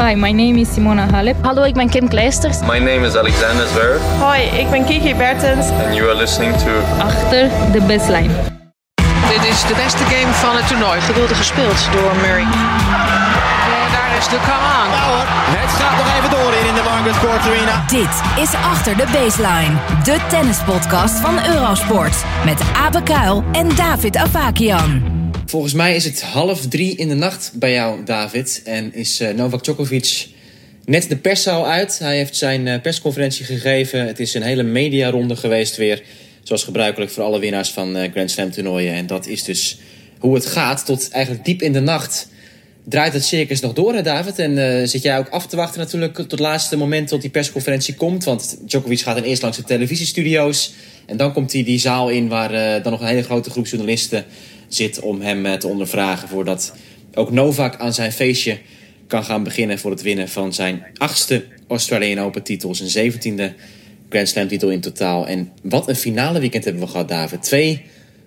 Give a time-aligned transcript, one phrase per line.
[0.00, 1.36] Hi, my name is Simona Halep.
[1.42, 2.60] Hallo, ik ben Kim Kleisters.
[2.60, 4.00] My name is Alexander Zverev.
[4.18, 5.66] Hoi, ik ben Kiki Bertens.
[5.68, 6.70] And you are listening to...
[6.98, 8.32] Achter de baseline.
[9.28, 11.00] Dit is de beste game van het toernooi.
[11.00, 12.42] Geweldig gespeeld door Murray.
[12.42, 14.90] En daar is de come on.
[14.90, 15.26] Ja hoor,
[15.60, 17.84] het gaat nog even door in de Margaret Court Arena.
[17.86, 19.74] Dit is Achter de Baseline.
[20.02, 22.24] De tennispodcast van Eurosport.
[22.44, 25.19] Met Abe Kuil en David Avakian.
[25.50, 28.62] Volgens mij is het half drie in de nacht bij jou, David.
[28.64, 30.28] En is uh, Novak Djokovic
[30.84, 31.98] net de perszaal uit.
[31.98, 34.06] Hij heeft zijn uh, persconferentie gegeven.
[34.06, 36.02] Het is een hele mediaronde geweest weer.
[36.42, 38.94] Zoals gebruikelijk voor alle winnaars van uh, Grand Slam toernooien.
[38.94, 39.78] En dat is dus
[40.18, 40.86] hoe het gaat.
[40.86, 42.28] Tot eigenlijk diep in de nacht
[42.84, 44.38] draait het circus nog door, hè, David?
[44.38, 47.94] En zit jij ook af te wachten natuurlijk tot het laatste moment tot die persconferentie
[47.94, 48.24] komt.
[48.24, 50.72] Want Djokovic gaat dan eerst langs de televisiestudio's.
[51.06, 54.24] En dan komt hij die zaal in waar dan nog een hele grote groep journalisten
[54.74, 56.28] zit om hem te ondervragen.
[56.28, 56.72] Voordat
[57.14, 58.58] ook Novak aan zijn feestje
[59.06, 62.74] kan gaan beginnen voor het winnen van zijn achtste Australian Open titel.
[62.74, 63.54] Zijn zeventiende
[64.08, 65.26] Grand Slam titel in totaal.
[65.26, 67.42] En wat een finale weekend hebben we gehad, David.
[67.42, 67.82] Twee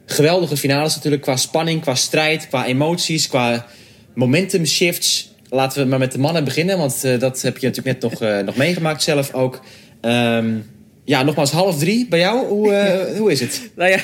[0.05, 3.65] geweldige finales natuurlijk qua spanning, qua strijd, qua emoties, qua
[4.13, 5.31] momentum shifts.
[5.49, 8.21] Laten we maar met de mannen beginnen, want uh, dat heb je natuurlijk net nog,
[8.21, 9.61] uh, nog meegemaakt zelf ook.
[10.01, 10.65] Um,
[11.05, 12.47] ja, nogmaals half drie bij jou.
[12.47, 13.71] Hoe, uh, hoe is het?
[13.75, 13.99] nou ja,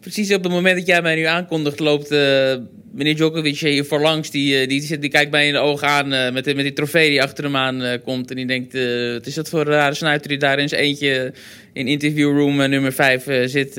[0.00, 2.54] precies op het moment dat jij mij nu aankondigt, loopt uh,
[2.92, 4.30] meneer Djokovic hier voorlangs.
[4.30, 7.22] Die, uh, die, die, kijkt mij in de ogen aan met, met die trofee die
[7.22, 8.30] achter hem aan komt.
[8.30, 8.72] En die denkt,
[9.12, 11.32] wat is dat voor een rare snuiter die daar eens eentje
[11.72, 13.74] in interviewroom nummer vijf zit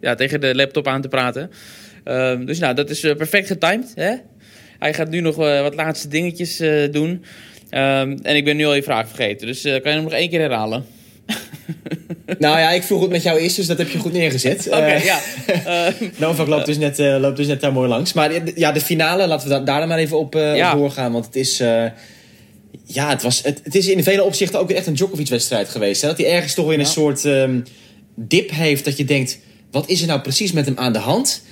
[0.00, 1.50] ja, tegen de laptop aan te praten.
[2.04, 3.92] Ehm, dus nou, dat is perfect getimed.
[3.94, 4.14] Hè?
[4.78, 6.56] Hij gaat nu nog wat laatste dingetjes
[6.90, 7.08] doen.
[7.08, 7.20] Um,
[8.22, 9.46] en ik ben nu al je vraag vergeten.
[9.46, 10.84] Dus kan je hem nog één keer herhalen?
[12.38, 14.66] nou ja, ik vroeg het met jou eerst, dus dat heb je goed neergezet.
[14.66, 15.20] Oké, okay, uh, ja.
[15.98, 18.12] Uh, Novak loopt dus, net, uh, loopt dus net daar mooi langs.
[18.12, 20.72] Maar ja, de finale, laten we daar dan maar even op, ja.
[20.72, 21.12] op doorgaan.
[21.12, 21.56] Want het is...
[22.84, 26.02] ja, het, was, het, het, is in vele opzichten ook echt een Djokovic-wedstrijd geweest.
[26.02, 26.08] Hè?
[26.08, 26.90] Dat hij ergens toch weer een ja.
[26.90, 27.62] soort um,
[28.14, 28.84] dip heeft.
[28.84, 29.38] Dat je denkt,
[29.70, 31.42] wat is er nou precies met hem aan de hand?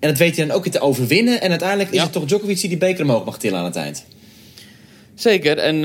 [0.00, 1.40] En dat weet hij dan ook weer te overwinnen.
[1.40, 4.04] En uiteindelijk is het toch Djokovic die die beker omhoog mag tillen aan het eind.
[5.20, 5.58] Zeker.
[5.58, 5.82] En uh,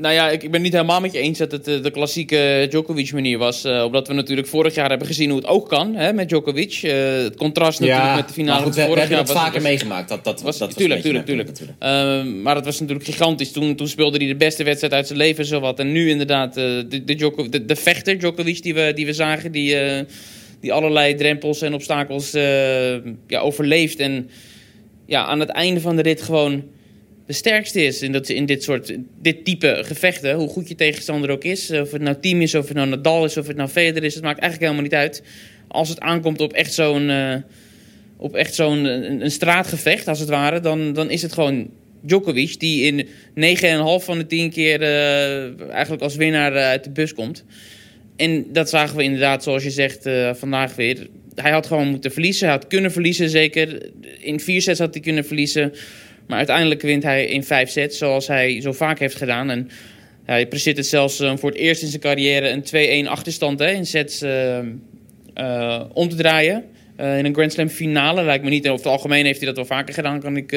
[0.00, 3.38] nou ja, ik, ik ben niet helemaal met je eens dat het de klassieke Djokovic-manier
[3.38, 3.64] was.
[3.64, 6.82] Uh, omdat we natuurlijk vorig jaar hebben gezien hoe het ook kan hè, met Djokovic.
[6.82, 8.62] Uh, het contrast natuurlijk met de finale.
[8.62, 10.08] Goed, we, vorig we hebben jaar dat vaker was, meegemaakt.
[10.08, 11.50] Dat, dat, was, dat was tuurlijk, tuurlijk, tuurlijk.
[11.60, 13.52] Uh, maar het was natuurlijk gigantisch.
[13.52, 15.78] Toen, toen speelde hij de beste wedstrijd uit zijn leven zowat.
[15.78, 19.52] En nu inderdaad de, de, de, de vechter Djokovic die we, die we zagen.
[19.52, 19.76] Die,
[20.60, 22.30] die allerlei drempels en obstakels
[23.26, 23.98] ja, overleeft.
[23.98, 24.30] En
[25.06, 26.62] ja, aan het einde van de rit gewoon
[27.26, 30.34] de sterkste is in, dat, in dit soort dit type gevechten.
[30.34, 31.70] Hoe goed je tegenstander ook is.
[31.70, 34.14] Of het nou team is, of het nou Nadal is, of het nou Federer is.
[34.14, 35.22] Het maakt eigenlijk helemaal niet uit.
[35.68, 37.34] Als het aankomt op echt zo'n uh,
[38.16, 41.70] op echt zo'n een, straatgevecht, als het ware, dan, dan is het gewoon
[42.00, 43.06] Djokovic die in
[43.56, 47.44] 9,5 van de 10 keer uh, eigenlijk als winnaar uh, uit de bus komt.
[48.16, 50.08] En dat zagen we inderdaad, zoals je zegt,
[50.38, 51.08] vandaag weer.
[51.34, 52.46] Hij had gewoon moeten verliezen.
[52.46, 53.90] Hij had kunnen verliezen, zeker.
[54.20, 55.72] In vier sets had hij kunnen verliezen.
[56.26, 59.50] Maar uiteindelijk wint hij in vijf sets, zoals hij zo vaak heeft gedaan.
[59.50, 59.70] En
[60.24, 63.70] hij presteert het zelfs uh, voor het eerst in zijn carrière een 2-1 achterstand hè,
[63.70, 64.58] in sets uh,
[65.34, 66.64] uh, om te draaien.
[66.96, 68.68] in een Grand Slam finale lijkt me niet.
[68.68, 70.54] Over het algemeen heeft hij dat wel vaker gedaan, kan ik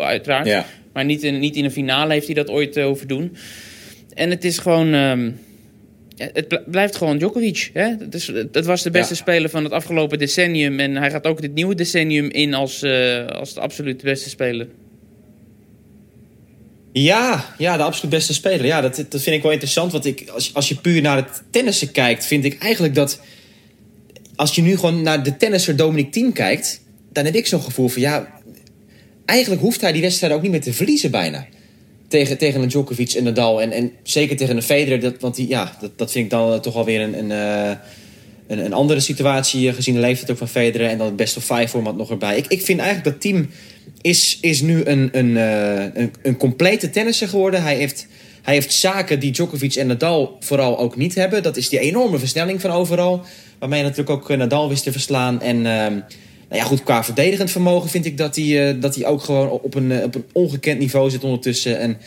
[0.00, 0.46] uiteraard.
[0.46, 0.66] Ja.
[0.92, 3.36] Maar niet in, niet in een finale heeft hij dat ooit over doen.
[4.14, 4.94] En het is gewoon.
[4.94, 5.38] Um,
[6.16, 7.70] het blijft gewoon Djokovic.
[7.72, 7.88] Hè?
[7.98, 9.20] Het, is, het was de beste ja.
[9.20, 10.80] speler van het afgelopen decennium.
[10.80, 14.66] En hij gaat ook dit nieuwe decennium in als, uh, als de absoluut beste speler.
[16.92, 18.66] Ja, ja, de absoluut beste speler.
[18.66, 19.92] Ja, dat, dat vind ik wel interessant.
[19.92, 23.20] Want ik, als, als je puur naar het tennissen kijkt, vind ik eigenlijk dat.
[24.36, 26.80] Als je nu gewoon naar de tennisser Dominic Thiem kijkt,
[27.12, 28.38] dan heb ik zo'n gevoel van ja.
[29.24, 31.46] Eigenlijk hoeft hij die wedstrijd ook niet meer te verliezen, bijna
[32.10, 33.62] tegen, tegen een Djokovic en Nadal.
[33.62, 35.00] En, en zeker tegen een Federer.
[35.00, 37.76] Dat, want die, ja, dat, dat vind ik dan toch alweer een, een, uh,
[38.46, 39.72] een, een, andere situatie.
[39.72, 40.88] Gezien de leeftijd ook van Federer.
[40.88, 42.36] En dan het best of five format nog erbij.
[42.36, 43.50] Ik, ik vind eigenlijk dat team
[44.00, 47.62] is, is nu een, uh, een, een complete tennisser geworden.
[47.62, 48.06] Hij heeft,
[48.42, 51.42] hij heeft zaken die Djokovic en Nadal vooral ook niet hebben.
[51.42, 53.24] Dat is die enorme versnelling van overal.
[53.58, 55.42] Waarmee je natuurlijk ook Nadal wist te verslaan.
[55.42, 55.56] En...
[55.56, 55.86] Uh,
[56.50, 59.50] nou ja, goed, qua verdedigend vermogen vind ik dat hij, uh, dat hij ook gewoon
[59.50, 61.78] op een, op een ongekend niveau zit ondertussen.
[61.78, 61.98] En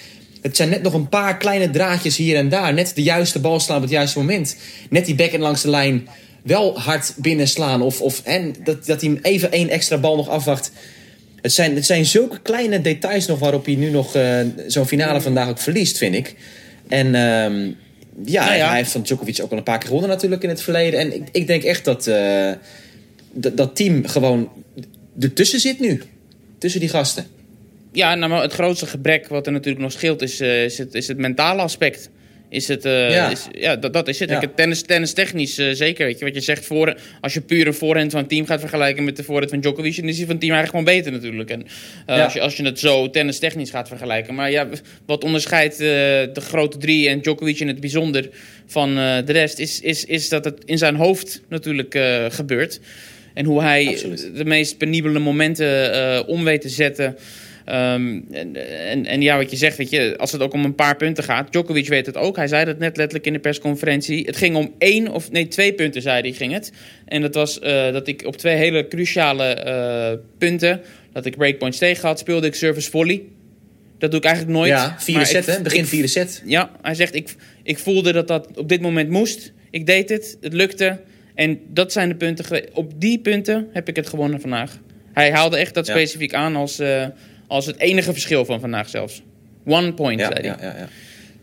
[0.41, 2.73] het zijn net nog een paar kleine draadjes hier en daar.
[2.73, 4.55] Net de juiste bal slaan op het juiste moment.
[4.89, 6.07] Net die backhand langs de lijn
[6.41, 7.81] wel hard binnenslaan.
[7.81, 10.71] Of, of en dat, dat hij even één extra bal nog afwacht.
[11.43, 15.21] Het zijn, het zijn zulke kleine details nog waarop hij nu nog uh, zo'n finale
[15.21, 16.35] vandaag ook verliest, vind ik.
[16.87, 17.77] En um,
[18.25, 20.49] ja, nou ja, hij heeft van Djokovic ook al een paar keer gewonnen natuurlijk in
[20.49, 20.99] het verleden.
[20.99, 22.09] En ik, ik denk echt dat
[23.33, 24.49] dat team gewoon
[25.19, 26.01] ertussen zit nu.
[26.57, 27.25] Tussen die gasten.
[27.91, 31.07] ja, nou, het grootste gebrek wat er natuurlijk nog scheelt is, eh, is, het, is
[31.07, 32.09] het mentale aspect.
[32.53, 33.29] Is het, eh, Ja.
[33.29, 34.29] Is, ja, dat, dat is het.
[34.29, 34.41] Ja.
[34.41, 36.05] Ik, tennis, tennis technisch eh, zeker.
[36.05, 38.59] Weet je, wat je zegt, voor, als je puur een voorhand van een team gaat
[38.59, 41.11] vergelijken met de voorhand van Djokovic, dan is die van het team eigenlijk gewoon beter
[41.11, 41.49] natuurlijk.
[41.49, 41.63] En,
[42.05, 42.23] eh, Ja.
[42.23, 44.35] als, je, als je het zo tennis technisch gaat vergelijken.
[44.35, 44.67] Maar ja,
[45.05, 48.29] wat onderscheidt de grote drie en Djokovic in het bijzonder
[48.65, 51.99] van de rest, is, is, is dat het in zijn hoofd natuurlijk
[52.29, 52.79] gebeurt.
[53.33, 54.29] En hoe hij Absoluut.
[54.35, 57.17] de meest penibele momenten om weet te zetten.
[57.65, 58.55] Ehm, en,
[58.89, 61.23] en, en ja, wat je zegt, weet je, als het ook om een paar punten
[61.23, 61.51] gaat.
[61.51, 62.35] Djokovic weet het ook.
[62.35, 64.25] Hij zei dat net letterlijk in de persconferentie.
[64.25, 66.71] Het ging om één of nee, twee punten, zei hij, ging het.
[67.05, 70.81] En dat was eh, dat ik op twee hele cruciale eh, punten,
[71.13, 73.21] dat ik breakpoints tegen had, speelde ik service volley.
[73.97, 74.69] Dat doe ik eigenlijk nooit.
[74.69, 76.41] Ja, vierde set ik- hè, begin ik- vierde set.
[76.45, 79.53] ja, hij zegt, ik, ik voelde dat dat op dit moment moest.
[79.71, 80.99] Ik deed het, het lukte.
[81.35, 82.45] En dat zijn de punten.
[82.73, 84.79] Op die punten heb ik het gewonnen vandaag.
[85.13, 85.93] Hij haalde echt dat Ja.
[85.93, 87.05] specifiek aan als, eh,
[87.53, 89.21] als het enige verschil van vandaag zelfs.
[89.65, 90.67] One point, Ja, zei hij.
[90.77, 90.87] ja.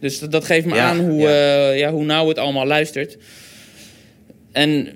[0.01, 1.71] Dus dat, dat geeft me aan hoe, ja.
[1.71, 1.91] ja.
[1.93, 3.17] hoe nauw het allemaal luistert.
[4.53, 4.89] En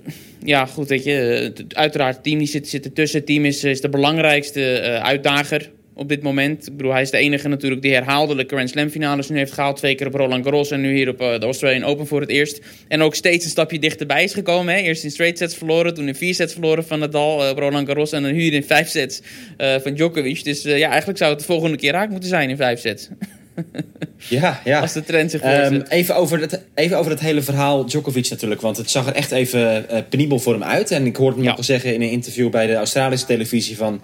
[0.44, 3.19] ja, goed, weet je, het- uiteraard, het team die zit, zit ertussen.
[3.19, 6.67] Het team is, is de belangrijkste eh, uitdager op dit moment.
[6.67, 9.76] Ik bedoel, hij is de enige natuurlijk die herhaaldelijk Grand Slam finales nu heeft gehaald.
[9.76, 12.31] Twee keer op Roland Garros en nu hier op eh, de Australian Open voor het
[12.31, 12.61] eerst.
[12.88, 14.75] En ook steeds een stapje dichterbij is gekomen.
[14.75, 14.81] Hè.
[14.81, 17.87] Eerst in straight sets verloren, toen in vier sets verloren van Nadal eh, op Roland
[17.87, 18.12] Garros.
[18.12, 19.20] En dan hier in vijf sets
[19.56, 20.44] eh, van Djokovic.
[20.44, 23.08] Dus ja, eigenlijk zou het de volgende keer raak moeten zijn in vijf sets.
[24.29, 24.81] Ja, ja.
[24.81, 25.88] Als de trend zich voortzet.
[25.88, 28.61] even, over het, even over het hele verhaal Djokovic natuurlijk.
[28.61, 30.91] Want het zag er echt even penibel voor hem uit.
[30.91, 31.50] En ik hoorde hem Ja.
[31.50, 33.76] ook al zeggen in een interview bij de Australische televisie...
[33.76, 34.00] van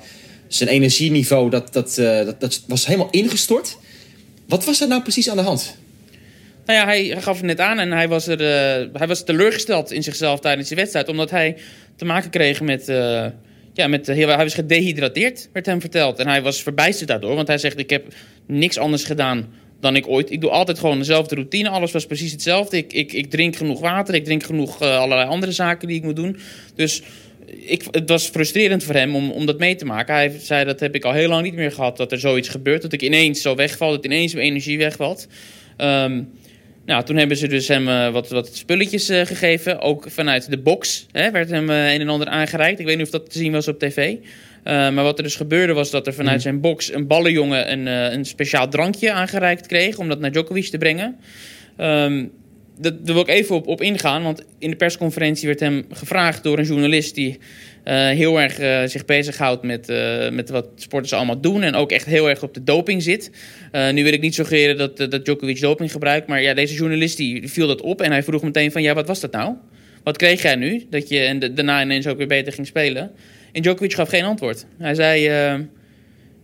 [0.55, 3.76] zijn energieniveau, dat, dat, eh, dat, dat was helemaal ingestort.
[4.49, 5.76] Wat was er nou precies aan de hand?
[6.67, 9.93] Nou ja, hij, gaf het net aan en hij was, er, eh, hij was teleurgesteld
[9.93, 11.08] in zichzelf tijdens die wedstrijd.
[11.08, 11.56] Omdat hij
[11.97, 12.88] te maken kreeg met...
[12.88, 13.26] eh,
[13.73, 16.19] ja, met heel, hij was gedehydrateerd, werd hem verteld.
[16.19, 17.79] En hij was verbijsterd daardoor, want hij zegt...
[17.79, 18.14] ik heb
[18.46, 19.49] niks anders gedaan
[19.81, 20.31] dan ik ooit...
[20.31, 22.76] Ik doe altijd gewoon dezelfde routine, alles was precies hetzelfde.
[22.76, 26.17] Ik, ik, ik drink genoeg water, ik drink genoeg allerlei andere zaken die ik moet
[26.17, 26.37] doen.
[26.75, 27.03] Dus
[27.58, 30.14] ik, het was frustrerend voor hem om, om dat mee te maken.
[30.14, 32.82] Hij zei, dat heb ik al heel lang niet meer gehad, dat er zoiets gebeurt.
[32.82, 35.26] Dat ik ineens zo wegval, dat ineens mijn energie wegvalt.
[35.76, 36.23] Ehm,
[36.85, 39.81] nou, toen hebben ze dus hem eh, wat, wat spulletjes eh, gegeven.
[39.81, 42.81] Ook vanuit de box hè, werd hem eh, een en ander aangereikt.
[42.81, 44.17] Ik weet niet of dat te zien was op tv.
[44.62, 47.87] Eh, maar wat er dus gebeurde was dat er vanuit zijn box een ballenjongen een,
[47.87, 49.99] een speciaal drankje aangereikt kreeg.
[49.99, 51.17] Om dat naar Djokovic te brengen.
[51.76, 52.25] Ehm,
[52.81, 54.23] daar wil ik even op, op ingaan.
[54.23, 57.38] Want in de persconferentie werd hem gevraagd door een journalist die
[57.85, 61.62] eh, heel erg eh, zich bezighoudt met, eh, met wat sporters allemaal doen.
[61.62, 63.31] En ook echt heel erg op de doping zit.
[63.93, 66.27] Nu wil ik niet suggereren dat, dat Djokovic doping gebruikt.
[66.27, 68.00] Maar ja, deze journalist die viel dat op.
[68.00, 69.55] En hij vroeg meteen van ja, wat was dat nou?
[70.03, 70.87] Wat kreeg jij nu?
[70.91, 73.11] Dat je en daarna ineens ook weer beter ging spelen.
[73.53, 74.67] En Djokovic gaf geen antwoord.
[74.79, 75.31] Hij zei,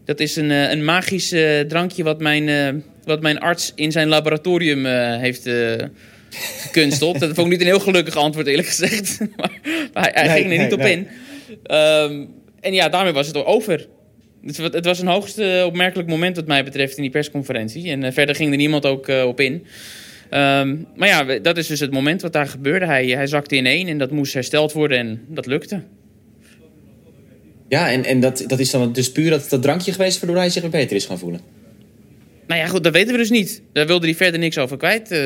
[0.04, 1.34] dat is een, een magisch
[1.68, 4.84] drankje wat mijn, wat mijn arts in zijn laboratorium
[5.20, 5.48] heeft
[6.30, 7.18] eh, gekunsteld.
[7.20, 9.18] dat vond ik niet een heel gelukkig antwoord eerlijk gezegd.
[9.36, 9.60] maar
[9.92, 10.92] hij, hij Nee, ging er niet op nee.
[10.92, 11.08] in.
[11.62, 12.24] Ehm,
[12.60, 13.86] en ja, daarmee was het over.
[14.44, 17.90] Het, wa- het was een hoogst opmerkelijk moment wat mij betreft in die persconferentie.
[17.90, 19.66] En eh, verder ging er niemand ook eh, op in.
[20.30, 22.86] Ehm, maar ja, dat is dus het moment wat daar gebeurde.
[22.86, 25.82] Hij, hij zakte in één en dat moest hersteld worden en dat lukte.
[27.68, 30.20] Ja, en, en dat, dat is dan dus puur dat, dat drankje geweest...
[30.20, 31.40] waardoor hij zich weer beter is gaan voelen.
[32.46, 33.62] Nou ja, goed, dat weten we dus niet.
[33.72, 35.10] Daar wilde hij verder niks over kwijt.
[35.10, 35.18] Eh,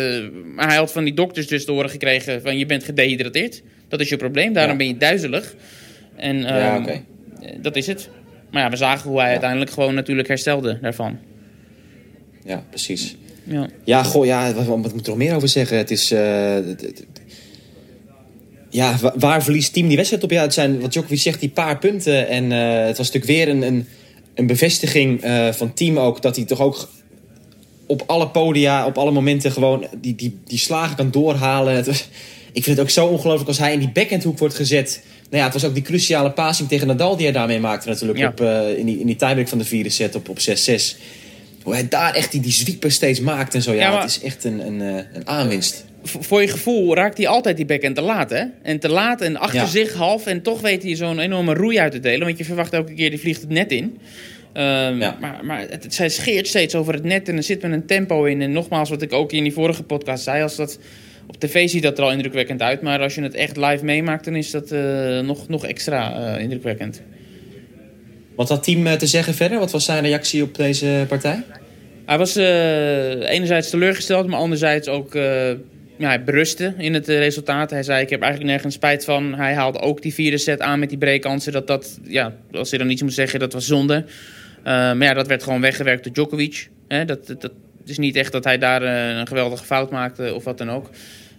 [0.54, 3.62] maar hij had van die dokters dus te horen gekregen van je bent gedehydrateerd.
[3.88, 4.78] Dat is je probleem, daarom Ja.
[4.78, 5.54] ben je duizelig.
[6.16, 6.90] En Ja, ehm, oké.
[7.42, 8.08] eh, dat is het.
[8.50, 11.18] Maar ja, we zagen hoe hij uiteindelijk gewoon natuurlijk herstelde daarvan.
[12.44, 13.16] Ja, precies.
[13.44, 13.68] Ja.
[13.84, 15.76] Ja, goh, ja, wat, wat moet ik er nog meer over zeggen?
[15.76, 16.10] Het is...
[16.10, 16.56] eh,
[18.70, 20.30] ja, wa- waar verliest team die wedstrijd op?
[20.30, 22.28] Ja, het zijn, wat Djokovic zegt, die paar punten.
[22.28, 23.86] En het was natuurlijk weer een, een,
[24.34, 26.22] een bevestiging eh, van team ook...
[26.22, 26.88] dat hij toch ook
[27.90, 31.74] op alle podia, op alle momenten gewoon die, die, die slagen kan doorhalen.
[31.74, 32.08] Het
[32.52, 35.02] ik vind het ook zo ongelooflijk als hij in die backhandhoek wordt gezet.
[35.22, 38.18] Nou ja, het was ook die cruciale passing tegen Nadal die hij daarmee maakte natuurlijk.
[38.18, 38.28] Ja.
[38.28, 40.96] Op, eh, in, die, in die tiebreak van de vierde set op, op 6-6.
[41.62, 43.72] Hoe hij daar echt die, die zwiepen steeds maakt en zo.
[43.72, 45.84] Ja, Ja, maar- het is echt een, een, eh, een aanwinst.
[46.02, 48.44] Voor je gevoel raakt hij altijd die backhand te laat, hè?
[48.62, 49.66] En te laat en achter Ja.
[49.66, 50.26] zich half.
[50.26, 52.26] En toch weet hij zo'n enorme roei uit te delen.
[52.26, 53.98] Want je verwacht elke keer, die vliegt het net in.
[54.52, 55.16] Ehm, Ja.
[55.20, 58.24] Maar, maar het, zij scheert steeds over het net en er zit met een tempo
[58.24, 58.42] in.
[58.42, 60.42] En nogmaals, wat ik ook in die vorige podcast zei...
[60.42, 60.78] Als dat,
[61.30, 62.82] op tv ziet dat er al indrukwekkend uit.
[62.82, 66.42] Maar als je het echt live meemaakt, dan is dat eh, nog, nog extra eh,
[66.42, 67.02] indrukwekkend.
[68.34, 69.58] Wat had team eh, te zeggen verder?
[69.58, 71.42] Wat was zijn reactie op deze partij?
[72.06, 75.14] Hij was enerzijds teleurgesteld, maar anderzijds ook
[75.98, 77.70] ja, hij berustte in het resultaat.
[77.70, 79.34] Hij zei, ik heb eigenlijk nergens spijt van.
[79.34, 81.52] Hij haalde ook die vierde set aan met die breekkansen.
[81.52, 84.04] Dat dat, ja, als hij dan iets moet zeggen, dat was zonde.
[84.62, 86.68] Eh, maar ja, dat werd gewoon weggewerkt door Djokovic.
[86.88, 87.04] Hè?
[87.04, 87.52] Dat, dat,
[87.86, 90.90] is niet echt dat hij daar eh, een geweldige fout maakte of wat dan ook.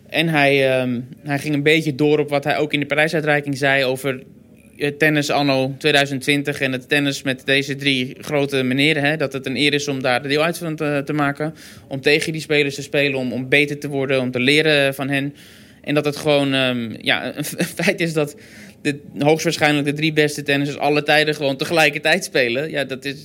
[0.10, 3.58] En hij, ehm, hij ging een beetje door op wat hij ook in de prijsuitreiking
[3.58, 4.24] zei over
[4.76, 9.04] het tennis anno 2020 en het tennis met deze drie grote meneren.
[9.04, 11.54] Hè, dat het een eer is om daar deel uit van te, te maken.
[11.88, 15.10] Om tegen die spelers te spelen, om, om beter te worden, om te leren van
[15.10, 15.36] hen.
[15.82, 18.36] En dat het gewoon ehm, ja, een feit is dat
[18.82, 22.70] de, hoogstwaarschijnlijk de drie beste tennissers alle tijden gewoon tegelijkertijd spelen.
[22.70, 23.16] Ja, dat is,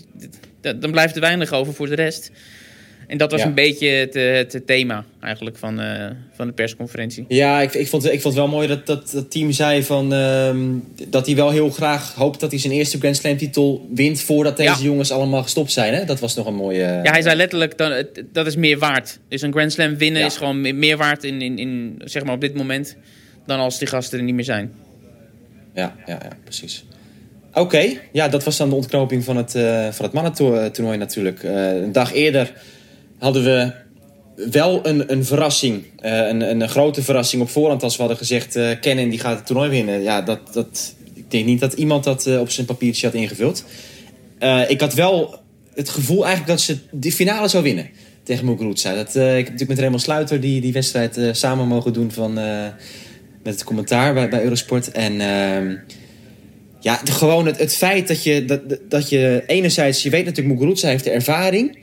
[0.60, 2.30] dat, dan blijft er weinig over voor de rest.
[3.06, 3.46] En dat was Ja.
[3.46, 7.24] een beetje het, eh, het thema eigenlijk van, eh, van de persconferentie.
[7.28, 10.12] Ja, ik, ik, vond, ik vond het wel mooi dat dat, dat team zei van,
[10.12, 10.58] ehm,
[11.08, 14.56] dat hij wel heel graag hoopt dat hij zijn eerste Grand Slam titel wint voordat
[14.56, 14.84] deze Ja.
[14.84, 15.94] jongens allemaal gestopt zijn.
[15.94, 16.04] Hè?
[16.04, 16.78] Dat was nog een mooie...
[17.02, 19.18] Ja, hij zei letterlijk, dat, dat is meer waard.
[19.28, 20.26] Dus een Grand Slam winnen Ja.
[20.26, 22.96] is gewoon me- meer waard in, in, in, zeg maar op dit moment...
[23.46, 24.72] dan als die gasten er niet meer zijn.
[25.76, 26.84] Ja, ja, ja precies.
[27.52, 31.42] Oké, ja, dat was dan de ontknoping van het, eh van het mannentoernooi natuurlijk.
[31.42, 32.52] Eh, een dag eerder
[33.18, 33.72] hadden we
[34.50, 35.84] wel een, een verrassing.
[35.98, 38.56] Eh, een, een grote verrassing op voorhand als we hadden gezegd...
[38.56, 40.02] eh Kennen die gaat het toernooi winnen.
[40.02, 43.64] Ja, dat, dat, ik denk niet dat iemand dat op zijn papiertje had ingevuld.
[44.68, 45.38] Ik had wel
[45.74, 47.88] het gevoel eigenlijk dat ze de finale zou winnen
[48.22, 48.94] tegen Muguruza.
[48.94, 52.38] Dat, ik heb natuurlijk met Raymond Sluiter die, die wedstrijd samen mogen doen van,
[53.46, 54.90] met het commentaar bij, bij Eurosport.
[54.90, 55.76] En ehm,
[56.80, 60.88] ja, gewoon het, het feit dat je, dat, dat je enerzijds, je weet natuurlijk Muguruza
[60.88, 61.78] heeft de ervaring.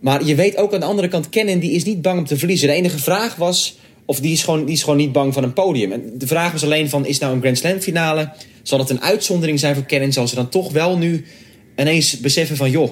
[0.00, 2.38] Maar je weet ook aan de andere kant, Kennen die is niet bang om te
[2.38, 2.68] verliezen.
[2.68, 5.52] De enige vraag was, of die is gewoon, die is gewoon niet bang van een
[5.52, 5.92] podium.
[5.92, 8.32] En de vraag was alleen van, is nou een Grand Slam finale?
[8.62, 10.12] Zal het een uitzondering zijn voor Kennen?
[10.12, 11.24] Zal ze dan toch wel nu
[11.76, 12.90] ineens beseffen van, joh,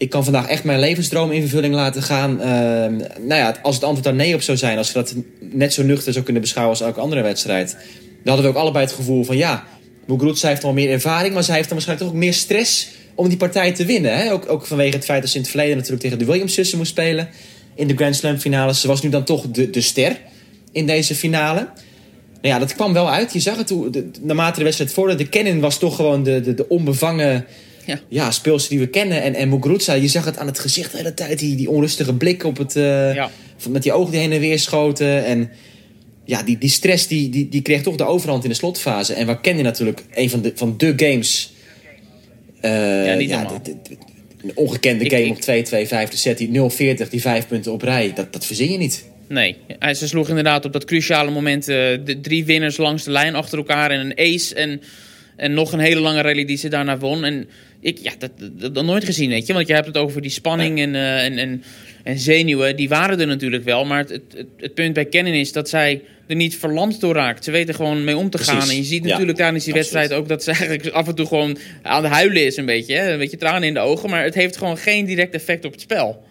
[0.00, 2.40] ik kan vandaag echt mijn levensdroom in vervulling laten gaan.
[2.40, 5.72] Ehm, nou ja, als het antwoord daar nee op zou zijn, als we dat net
[5.72, 8.94] zo nuchter zou kunnen beschouwen als elke andere wedstrijd, dan hadden we ook allebei het
[8.94, 9.64] gevoel van ja,
[10.06, 13.28] Muguruza heeft wel meer ervaring, maar zij heeft dan waarschijnlijk toch ook meer stress om
[13.28, 14.16] die partij te winnen.
[14.16, 14.32] Hè?
[14.32, 16.90] Ook, ook vanwege het feit dat ze in het verleden natuurlijk tegen de Williams-zussen moest
[16.90, 17.28] spelen
[17.74, 18.80] in de Grand Slam finales.
[18.80, 20.20] Ze was nu dan toch de, de ster
[20.72, 21.68] in deze finale.
[22.40, 23.32] Nou ja, dat kwam wel uit.
[23.32, 25.22] Je zag het de, naarmate de wedstrijd vorderde.
[25.22, 27.46] De Kennen was toch gewoon de, de, de onbevangen
[27.86, 28.00] Ja.
[28.08, 28.30] ja.
[28.68, 29.22] die we kennen.
[29.22, 31.38] En, en Muguruza, je zag het aan het gezicht de hele tijd.
[31.38, 33.30] Die, die onrustige blik op het, eh, Ja.
[33.68, 35.24] met die ogen die heen en weer schoten.
[35.24, 35.50] En
[36.24, 39.14] ja, die, die stress die, die, die kreeg toch de overhand in de slotfase.
[39.14, 41.52] En waar Kennen natuurlijk een van de, van de games...
[42.60, 43.62] eh, Ja, niet normaal.
[43.62, 43.96] de- de- de-
[44.42, 45.40] een ongekende Ik- game ik- op
[45.84, 46.38] 2-2, vijfde set.
[46.38, 48.12] Die 0-40, die vijf punten op rij.
[48.14, 49.04] Dat, dat verzin je niet.
[49.28, 53.10] Nee, hij, ze sloeg inderdaad op dat cruciale moment eh, de drie winners langs de
[53.10, 53.90] lijn achter elkaar.
[53.90, 54.80] En een ace en,
[55.40, 57.24] en nog een hele lange rally die ze daarna won.
[57.24, 57.48] En
[57.80, 59.52] ik, ja, dat, dat, dat nooit gezien, weet je.
[59.52, 61.62] Want je hebt het over die spanning en, eh, en, en,
[62.02, 62.76] en zenuwen.
[62.76, 63.84] Die waren er natuurlijk wel.
[63.84, 67.44] Maar het, het, het, punt bij Kennen is dat zij er niet verlamd door raakt.
[67.44, 68.54] Ze weten gewoon mee om te Precies.
[68.54, 68.68] gaan.
[68.70, 71.26] En je ziet Ja, natuurlijk tijdens die wedstrijd ook dat ze eigenlijk af en toe
[71.26, 72.94] gewoon aan het huilen is een beetje.
[72.94, 73.12] Hè?
[73.12, 74.10] Een beetje tranen in de ogen.
[74.10, 76.22] Maar het heeft gewoon geen direct effect op het spel.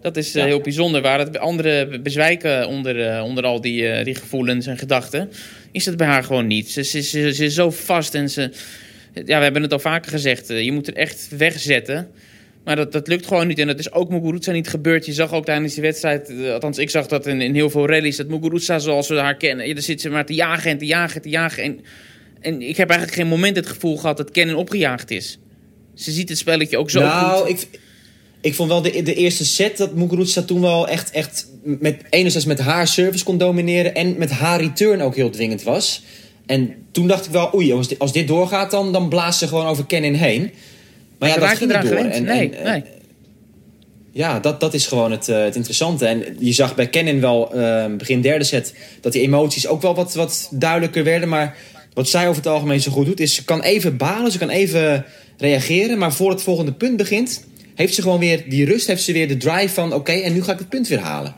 [0.00, 0.46] Dat is eh, Ja.
[0.46, 1.02] heel bijzonder.
[1.02, 5.30] Waar het anderen bezwijken onder, eh, onder al die, eh, die gevoelens en gedachten,
[5.72, 6.70] is dat bij haar gewoon niet.
[6.70, 8.50] Ze, ze, ze, ze is zo vast en ze.
[9.14, 10.48] Ja, we hebben het al vaker gezegd.
[10.48, 12.08] je moet er echt wegzetten.
[12.64, 13.58] Maar dat, dat lukt gewoon niet.
[13.58, 15.06] En dat is ook Muguruza niet gebeurd.
[15.06, 18.16] Je zag ook tijdens die wedstrijd, althans ik zag dat in, in heel veel rallies,
[18.16, 20.86] dat Muguruza zoals we haar kennen, ja, daar zit ze maar te jagen en te
[20.86, 21.62] jagen en te jagen.
[21.62, 21.80] En,
[22.40, 25.38] en ik heb eigenlijk geen moment het gevoel gehad dat Kennen opgejaagd is.
[25.94, 27.50] Ze ziet het spelletje ook zo nou, goed.
[27.50, 27.80] ik,
[28.40, 32.46] ik vond wel de, de eerste set dat Muguruza toen wel echt, echt met, enerzijds
[32.46, 36.02] met haar service kon domineren en met haar return ook heel dwingend was.
[36.46, 39.48] En toen dacht ik wel, oei, als dit, als dit doorgaat, dan, dan blaast ze
[39.48, 40.50] gewoon over Kennen heen.
[41.18, 41.98] Maar ja, dat ging niet door.
[41.98, 42.82] En, nee, en, eh, nee.
[44.12, 46.06] Ja, dat, dat is gewoon het, eh, het interessante.
[46.06, 49.94] En je zag bij Kennen wel eh, begin derde set dat die emoties ook wel
[49.94, 51.28] wat, wat duidelijker werden.
[51.28, 51.56] Maar
[51.94, 54.48] wat zij over het algemeen zo goed doet, is ze kan even balen, ze kan
[54.48, 55.04] even
[55.36, 55.98] reageren.
[55.98, 57.44] Maar voor het volgende punt begint,
[57.80, 60.42] heeft ze gewoon weer die rust, heeft ze weer de drive van oké, en nu
[60.42, 61.34] ga ik het punt weer halen.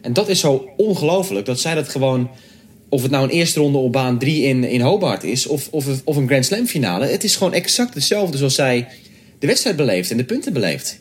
[0.00, 2.30] En dat is zo ongelooflijk dat zij dat gewoon,
[2.88, 5.86] of het nou een eerste ronde op baan 3 in, in Hobart is, of, of,
[6.04, 7.06] of een Grand Slam finale.
[7.06, 8.88] Het is gewoon exact hetzelfde zoals zij
[9.38, 11.00] de wedstrijd beleeft en de punten beleeft.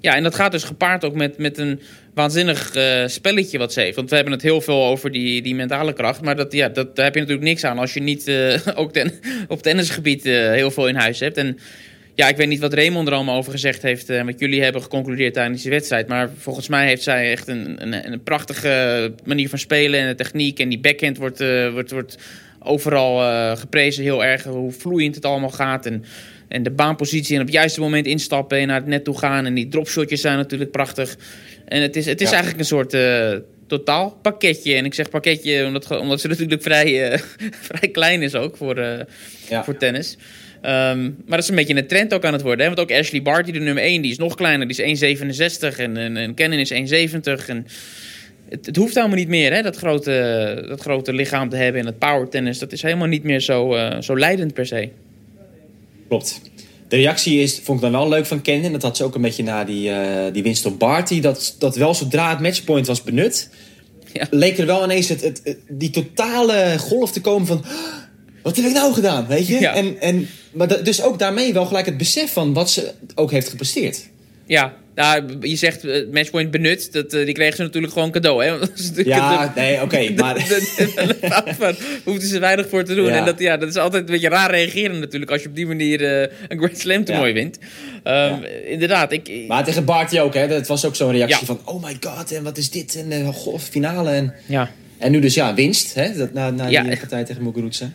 [0.00, 1.80] Ja, en dat gaat dus gepaard ook met, met een
[2.14, 3.96] waanzinnig eh, spelletje wat ze heeft.
[3.96, 6.22] Want we hebben het heel veel over die, die mentale kracht.
[6.22, 8.90] Maar dat, ja, dat, daar heb je natuurlijk niks aan als je niet eh, ook
[9.48, 11.36] op tennisgebied eh, heel veel in huis hebt.
[11.36, 11.58] En
[12.18, 14.10] ja, ik weet niet wat Raymond er allemaal over gezegd heeft.
[14.10, 16.08] eh wat jullie hebben geconcludeerd tijdens die wedstrijd.
[16.08, 20.00] Maar volgens mij heeft zij echt een, een, een prachtige manier van spelen.
[20.00, 22.18] En de techniek en die backhand wordt, eh, wordt, wordt
[22.60, 24.44] overal eh, geprezen heel erg.
[24.44, 25.86] Hoe vloeiend het allemaal gaat.
[25.86, 26.04] En,
[26.48, 29.46] en de baanpositie en op het juiste moment instappen en naar het net toe gaan.
[29.46, 31.16] En die dropshotjes zijn natuurlijk prachtig.
[31.68, 32.32] En het is, het is Ja.
[32.32, 33.32] eigenlijk een soort eh
[33.66, 34.74] totaalpakketje.
[34.74, 37.18] En ik zeg pakketje omdat, omdat ze natuurlijk vrij,
[37.70, 38.78] vrij klein is ook voor,
[39.48, 39.64] Ja.
[39.64, 40.16] voor tennis.
[40.62, 42.66] Ehm, maar dat is een beetje een trend ook aan het worden.
[42.66, 42.74] Hè?
[42.74, 44.68] Want ook Ashley Barty, de nummer 1, die is nog kleiner.
[44.68, 45.02] Die is
[45.72, 47.46] 1,67 en, en, en Kennen is 1,70.
[47.46, 47.66] En
[48.48, 49.62] het, het hoeft helemaal niet meer, hè?
[49.62, 52.58] Dat, grote, dat grote lichaam te hebben in het power tennis.
[52.58, 54.88] Dat is helemaal niet meer zo, eh, zo leidend per se.
[56.08, 56.40] Klopt.
[56.88, 58.72] De reactie is, vond ik dan wel leuk van Kennen.
[58.72, 61.20] Dat had ze ook een beetje na die, eh, die winst op Barty.
[61.20, 63.48] Dat, dat wel zodra het matchpoint was benut...
[64.12, 64.26] Ja.
[64.30, 67.64] leek er wel ineens het, het, het- die totale golf te komen van...
[68.42, 69.60] Wat heb ik nou gedaan, weet je?
[69.60, 69.74] Ja.
[69.74, 73.48] En, en, maar dus ook daarmee wel gelijk het besef van wat ze ook heeft
[73.48, 74.08] gepresteerd.
[74.46, 76.92] Ja, nou, je zegt eh, matchpoint benut.
[76.92, 78.44] Dat, eh, die kregen ze natuurlijk gewoon cadeau.
[78.44, 78.50] Hè?
[79.04, 80.34] Ja, de- nee, oké, maar...
[80.34, 83.04] de- hoefden ze weinig voor te doen.
[83.06, 83.16] Ja.
[83.18, 85.30] En dat, ja, dat is altijd een beetje raar reageren natuurlijk...
[85.30, 87.34] als je op die manier eh, een Grand Slam toernooi Ja.
[87.34, 87.58] wint.
[88.02, 89.30] Ehm, Inderdaad, ik...
[89.48, 90.48] Maar tegen Barty ook, hè?
[90.48, 91.60] Dat was ook zo'n reactie van...
[91.64, 93.04] Oh my god, en wat is dit?
[93.10, 94.10] En golf, finale.
[94.10, 94.70] En, ja.
[94.98, 96.16] en nu dus ja, winst, hè?
[96.16, 97.90] Dat, na na die partij tegen Muguruza.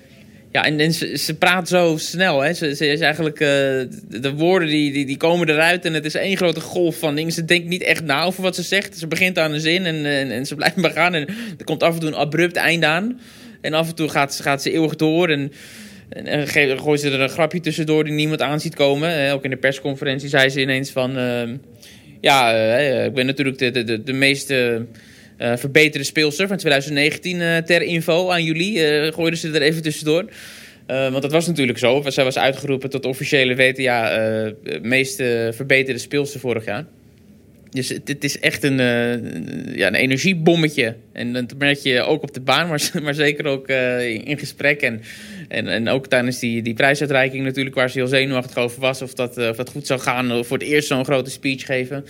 [0.53, 2.41] Ja, en, ze, ze praat zo snel.
[2.41, 2.53] Hè.
[2.53, 6.05] Ze, ze is eigenlijk, eh, de, de woorden die, die, die komen eruit en het
[6.05, 7.31] is één grote golf van dingen.
[7.31, 8.98] Ze denkt niet echt na over wat ze zegt.
[8.98, 11.13] Ze begint aan een zin en, en, ze blijft maar gaan.
[11.13, 13.19] En er komt af en toe een abrupt einde aan.
[13.62, 15.51] En af en toe gaat, gaat ze eeuwig door en...
[16.10, 16.48] En,
[16.79, 19.31] gooit ze er een grapje tussendoor die niemand aan ziet komen.
[19.31, 21.17] Ook in de persconferentie zei ze ineens van...
[21.17, 21.55] ehm,
[22.22, 24.53] ja, eh, ik ben natuurlijk de, de, de, de meest
[25.38, 28.86] eh, eh, verbeterde speelster van 2019 eh, ter info aan jullie.
[28.86, 30.25] eh gooiden ze er even tussendoor.
[30.88, 32.04] Want dat was natuurlijk zo.
[32.06, 35.16] Zij was uitgeroepen tot officiële WTA meest
[35.50, 36.86] verbeterde speelster vorig jaar.
[37.70, 38.78] Dus het, is echt een,
[39.75, 40.96] ja, een energiebommetje.
[41.12, 43.68] En dat merk je ook op de baan, maar, maar zeker ook
[44.24, 44.82] in gesprek.
[44.82, 45.02] En,
[45.48, 49.02] en, en ook tijdens die, die prijsuitreiking natuurlijk, waar ze heel zenuwachtig over was.
[49.02, 50.46] Of dat, of dat goed zou gaan.
[50.46, 52.06] Voor het eerst zo'n grote speech geven.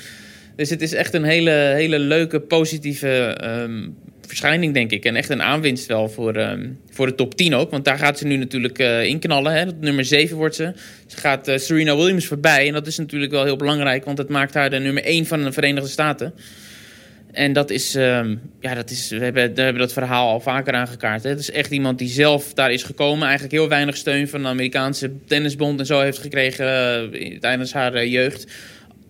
[0.55, 3.89] Dus het is echt een hele, hele leuke, positieve ehm,
[4.27, 5.05] verschijning, denk ik.
[5.05, 7.71] En echt een aanwinst wel voor, ehm, voor de top 10 ook.
[7.71, 9.53] Want daar gaat ze nu natuurlijk eh inknallen.
[9.53, 9.65] Hè.
[9.79, 10.73] Nummer 7 wordt ze.
[11.07, 12.67] Ze gaat eh, Serena Williams voorbij.
[12.67, 14.05] En dat is natuurlijk wel heel belangrijk.
[14.05, 16.33] Want het maakt haar de nummer 1 van de Verenigde Staten.
[17.31, 20.73] En dat is, ehm, ja, dat is, we hebben, we hebben dat verhaal al vaker
[20.73, 21.23] aangekaart.
[21.23, 23.23] Het is echt iemand die zelf daar is gekomen.
[23.23, 26.67] Eigenlijk heel weinig steun van de Amerikaanse tennisbond en zo heeft gekregen
[27.13, 28.47] eh, tijdens haar jeugd.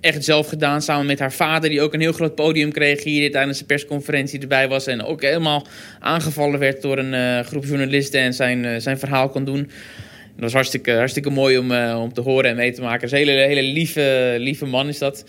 [0.03, 3.31] Echt zelf gedaan, samen met haar vader, die ook een heel groot podium kreeg hier
[3.31, 4.87] tijdens de persconferentie erbij was.
[4.87, 5.67] En ook helemaal
[5.99, 9.57] aangevallen werd door een eh, groep journalisten en zijn, eh, zijn verhaal kon doen.
[9.59, 13.05] Dat was hartstikke, hartstikke mooi om, eh, om te horen en mee te maken.
[13.05, 15.25] Is een hele, hele lieve, lieve man is dat.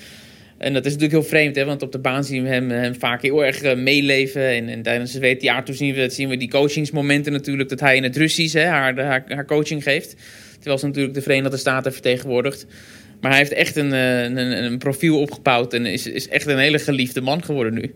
[0.58, 2.94] En dat is natuurlijk heel vreemd, hè, want op de baan zien we hem, hem
[2.94, 4.48] vaak heel erg meeleven.
[4.48, 7.68] En, en tijdens het WTA toen zien we, zien we die coachingsmomenten natuurlijk...
[7.68, 10.16] dat hij in het Russisch hè, haar, haar, haar coaching geeft.
[10.54, 12.66] Terwijl ze natuurlijk de Verenigde Staten vertegenwoordigt.
[13.24, 15.74] Maar hij heeft echt een, eh, een, een, een profiel opgebouwd...
[15.74, 17.94] en is, is echt een hele geliefde man geworden nu.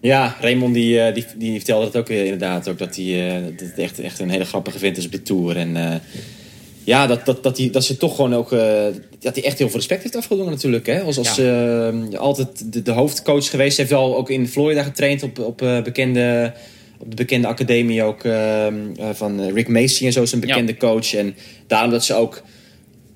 [0.00, 2.68] Ja, Raymond die, eh, die, die vertelde het ook eh, inderdaad.
[2.68, 5.56] Ook dat hij dat het echt, echt een hele grappige vent is op de Tour.
[5.56, 6.02] En
[6.84, 8.50] ja, dat, dat, dat, hij, dat ze toch gewoon ook...
[9.20, 10.86] dat hij echt heel veel respect heeft afgedwongen natuurlijk.
[10.86, 11.00] Hè?
[11.00, 11.40] Als, als
[12.16, 13.76] altijd de, de hoofdcoach geweest.
[13.76, 16.52] Hij heeft wel ook in Florida getraind op, op, bekende,
[16.98, 18.22] op de bekende academie ook
[19.12, 20.24] van Rick Macy en zo.
[20.30, 21.14] Een bekende coach.
[21.14, 21.34] En
[21.66, 22.42] daarom dat ze ook,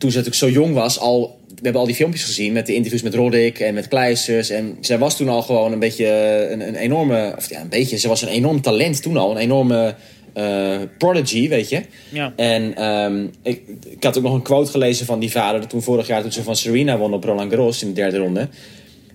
[0.05, 1.43] toen ze natuurlijk zo jong was, al...
[1.49, 4.51] We hebben al die filmpjes gezien met de interviews met Roddick en met Kleisters.
[4.51, 6.07] En zij was toen al gewoon een beetje
[6.51, 7.35] een, een enorme...
[7.37, 7.99] Of ja, een beetje.
[7.99, 9.31] Ze was een enorm talent toen al.
[9.31, 9.95] Een enorme
[10.33, 11.83] eh, prodigy, weet je.
[12.09, 12.33] Ja.
[12.37, 15.61] En ehm, ik, ik had ook nog een quote gelezen van die vader.
[15.61, 18.19] dat Toen vorig jaar, toen ze van Serena won op Roland Garros in de derde
[18.19, 18.49] ronde.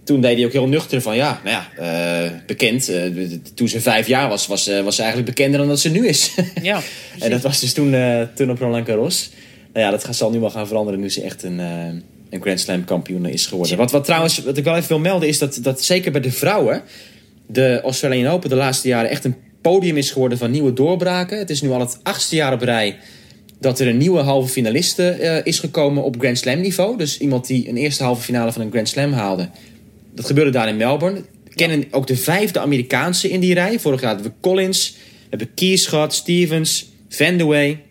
[0.03, 1.83] Toen deed hij ook heel nuchter van, ja, nou ja,
[2.25, 2.89] eh, bekend.
[2.89, 3.03] eh,
[3.55, 6.07] toen ze vijf jaar was, was, eh, was ze eigenlijk bekender dan dat ze nu
[6.07, 6.31] is.
[6.61, 6.81] Ja,
[7.19, 9.29] en dat was dus toen, eh, toen op Roland Garros.
[9.73, 11.85] Nou ja, dat zal nu wel gaan veranderen nu ze echt een, eh,
[12.29, 13.77] een Grand Slam kampioen is geworden.
[13.77, 16.31] Wat, wat trouwens, wat ik wel even wil melden is dat, dat zeker bij de
[16.31, 16.81] vrouwen...
[17.47, 21.37] de Australian Open de laatste jaren echt een podium is geworden van nieuwe doorbraken.
[21.37, 22.97] Het is nu al het achtste jaar op rij
[23.59, 26.97] dat er een nieuwe halve finaliste eh, is gekomen op Grand Slam niveau.
[26.97, 29.49] Dus iemand die een eerste halve finale van een Grand Slam haalde.
[30.15, 31.21] Dat gebeurde daar in Melbourne.
[31.55, 33.79] Kennen ook de vijfde Amerikaanse in die rij.
[33.79, 37.83] Vorig jaar hadden we Collins, we hebben Keys gehad, Stevens, Van de Wey.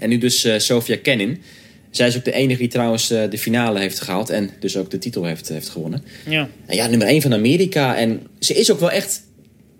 [0.00, 1.42] En nu dus eh Sofia Kenin.
[1.90, 4.30] Zij is ook de enige die trouwens eh, de finale heeft gehaald.
[4.30, 6.04] En dus ook de titel heeft, heeft gewonnen.
[6.28, 6.48] ja.
[6.66, 7.96] Nou ja, nummer 1 van Amerika.
[7.96, 9.22] En ze is ook wel echt.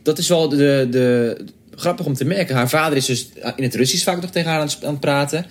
[0.03, 1.37] Dat is wel de, de,
[1.77, 2.55] grappig om te merken.
[2.55, 5.01] Haar vader is dus in het Russisch vaak nog tegen haar aan het, aan het
[5.01, 5.47] praten.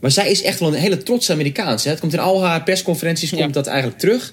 [0.00, 1.84] Maar zij is echt wel een hele trotse Amerikaans.
[1.84, 1.90] Hè.
[1.90, 3.48] Het komt in al haar persconferenties komt Ja.
[3.48, 4.32] dat eigenlijk terug.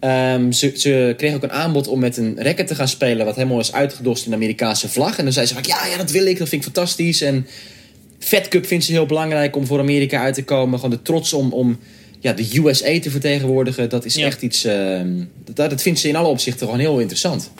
[0.00, 3.26] Ehm, ze, ze kreeg ook een aanbod om met een racket te gaan spelen.
[3.26, 5.18] Wat helemaal is uitgedost in de Amerikaanse vlag.
[5.18, 6.38] En dan zei ze ja, ja, dat wil ik.
[6.38, 7.20] Dat vind ik fantastisch.
[7.20, 7.46] En
[8.24, 10.78] Fed Cup vindt ze heel belangrijk om voor Amerika uit te komen.
[10.78, 11.78] Gewoon de trots om, om
[12.20, 13.88] ja, de USA te vertegenwoordigen.
[13.88, 14.26] Dat is Ja.
[14.26, 14.64] echt iets.
[14.64, 15.08] ehm,
[15.54, 17.50] dat, dat vindt ze in alle opzichten gewoon heel interessant.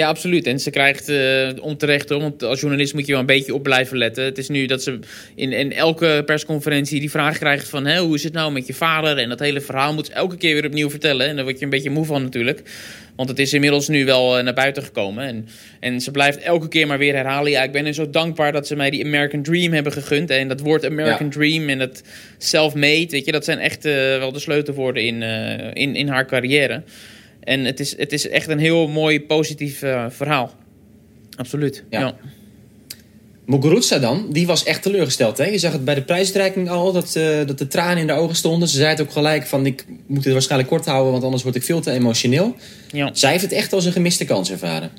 [0.00, 0.46] Ja, absoluut.
[0.46, 3.62] En ze krijgt uh, onterecht, hoor, want als journalist moet je wel een beetje op
[3.62, 4.24] blijven letten.
[4.24, 4.98] Het is nu dat ze
[5.34, 7.86] in, in elke persconferentie die vraag krijgt van...
[7.86, 9.18] Hé, hoe is het nou met je vader?
[9.18, 11.26] En dat hele verhaal moet ze elke keer weer opnieuw vertellen.
[11.26, 12.62] En daar word je een beetje moe van natuurlijk.
[13.16, 15.24] Want het is inmiddels nu wel uh, naar buiten gekomen.
[15.24, 15.48] En,
[15.80, 17.50] en ze blijft elke keer maar weer herhalen...
[17.50, 20.30] Ja, ik ben er zo dankbaar dat ze mij die American Dream hebben gegund.
[20.30, 21.32] En dat woord American ja.
[21.32, 22.02] Dream en dat
[22.38, 23.06] self-made...
[23.10, 25.22] Weet je, dat zijn echt uh, wel de sleutelwoorden in,
[25.72, 26.82] in, in haar carrière.
[27.50, 30.54] En het is, het is echt een heel mooi, positief uh, verhaal.
[31.36, 31.84] Absoluut.
[31.90, 32.00] Ja.
[32.00, 32.16] ja.
[33.46, 35.38] Muguruza dan, die was echt teleurgesteld.
[35.38, 35.44] Hè?
[35.44, 38.36] Je zag het bij de prijsreiking al, dat, uh, dat de tranen in de ogen
[38.36, 38.68] stonden.
[38.68, 41.12] Ze zei het ook gelijk van, ik moet het waarschijnlijk kort houden...
[41.12, 42.56] want anders word ik veel te emotioneel.
[42.92, 43.10] Ja.
[43.12, 44.90] Zij heeft het echt als een gemiste kans ervaren.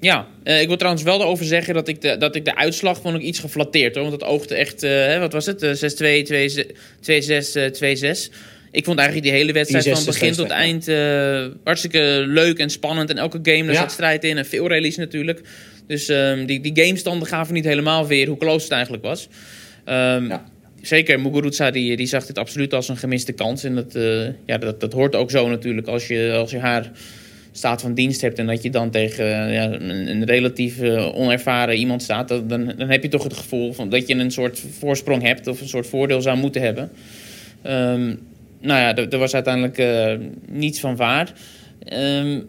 [0.00, 3.00] Ja, uh, ik wil trouwens wel erover zeggen dat ik de, dat ik de uitslag
[3.00, 3.94] vond ik iets geflatteerd.
[3.94, 5.62] Hoor, want het oogde echt, hè, wat was het?
[5.62, 5.66] 6-2,
[7.00, 8.34] 2-6, 2-6
[8.74, 13.10] ik vond eigenlijk die hele wedstrijd van begin tot eind uh, hartstikke leuk en spannend.
[13.10, 15.40] En elke game er zat strijd in en veel rallies natuurlijk.
[15.86, 19.28] Dus um, die, die gamestanden gaven niet helemaal weer hoe close het eigenlijk was.
[19.88, 20.44] Um, ja.
[20.82, 23.64] Zeker, Muguruza die, die zag dit absoluut als een gemiste kans.
[23.64, 26.90] En dat, uh, ja, dat, dat hoort ook zo natuurlijk als je, als je haar
[27.52, 28.38] staat van dienst hebt...
[28.38, 32.28] en dat je dan tegen ja, een, een relatief uh, onervaren iemand staat...
[32.28, 35.46] Dan, dan heb je toch het gevoel van dat je een soort voorsprong hebt...
[35.46, 36.90] of een soort voordeel zou moeten hebben.
[37.66, 38.18] Um,
[38.64, 41.32] nou ja, er, was uiteindelijk uh, niets van waar.
[41.92, 42.46] Um,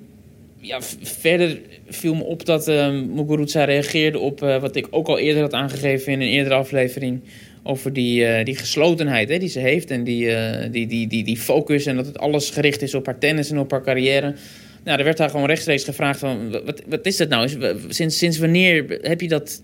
[0.57, 5.19] ja, verder viel me op dat um, Muguruza reageerde op uh, wat ik ook al
[5.19, 7.21] eerder had aangegeven in een eerdere aflevering.
[7.63, 10.29] Over die, uh, die geslotenheid hè, die ze heeft en die,
[10.71, 13.59] die, die, die, die focus en dat het alles gericht is op haar tennis en
[13.59, 14.35] op haar carrière.
[14.83, 17.49] Nou, er werd haar gewoon rechtstreeks gevraagd van, wat, wat is dat nou?
[17.89, 19.61] Sinds, sinds wanneer heb je dat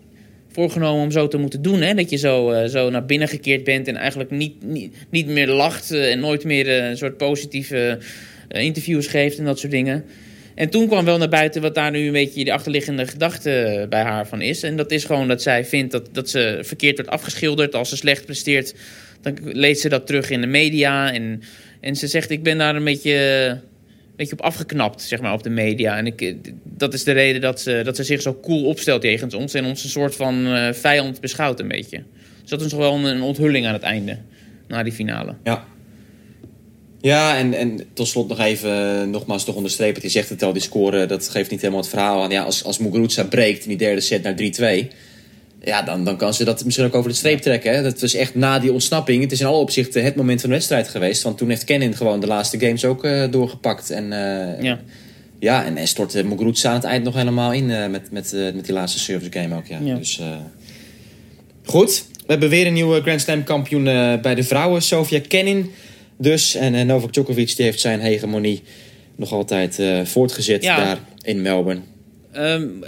[0.52, 1.82] voorgenomen om zo te moeten doen.
[1.82, 1.94] Hè?
[1.94, 5.48] Dat je zo, uh, zo naar binnen gekeerd bent en eigenlijk niet, niet, niet meer
[5.48, 8.00] lacht uh, en nooit meer uh, een soort positieve
[8.48, 10.06] interviews geeft en dat soort dingen.
[10.56, 14.02] En toen kwam wel naar buiten wat daar nu een beetje de achterliggende gedachte bij
[14.02, 14.64] haar van is.
[14.64, 17.76] En dat is gewoon dat zij vindt dat, dat ze verkeerd wordt afgeschilderd.
[17.76, 18.74] Als ze slecht presteert,
[19.22, 21.14] dan leest ze dat terug in de media.
[21.14, 21.42] En,
[21.82, 23.60] en ze zegt, ik ben daar een beetje
[24.22, 25.98] beetje op afgeknapt, zeg maar, op de media.
[25.98, 29.34] En ik, dat is de reden dat ze, dat ze zich zo cool opstelt tegen
[29.38, 29.54] ons...
[29.54, 32.04] en ons een soort van uh, vijand beschouwt een beetje.
[32.42, 34.18] Dus dat is wel een, onthulling aan het einde,
[34.68, 35.36] na die finale.
[35.44, 35.66] Ja.
[37.02, 40.02] Ja, en, en tot slot nog even, nogmaals toch onderstrepen...
[40.02, 42.30] je zegt het al, die score, dat geeft niet helemaal het verhaal aan.
[42.30, 44.36] Ja, als, als Muguruza breekt in die derde set naar
[44.86, 44.88] 3-2...
[45.64, 47.74] Ja, dan, dan kan ze dat misschien ook over de streep trekken.
[47.74, 47.84] Hè?
[47.84, 49.22] Dat was echt na die ontsnapping.
[49.22, 51.24] Het is in alle opzichten het moment van de wedstrijd geweest.
[51.24, 53.90] Want toen heeft Kenin gewoon de laatste games ook uh, doorgepakt.
[53.90, 54.80] En, uh, ja.
[55.40, 58.66] Ja, en, en stortte Muguruza aan het eind nog helemaal in uh, met, met, met
[58.66, 59.66] die laatste service game ook.
[59.66, 59.80] Ja.
[59.84, 59.96] ja.
[59.96, 60.22] Dus,
[61.66, 63.84] goed, we hebben weer een nieuwe Grand Slam kampioen
[64.22, 64.82] bij de vrouwen.
[64.82, 65.72] Sofia Kenin
[66.18, 66.56] dus.
[66.56, 68.64] En Novak Djokovic die heeft zijn hegemonie
[69.16, 70.78] nog altijd voortgezet ja.
[70.78, 71.82] daar in Melbourne.
[72.38, 72.80] Um,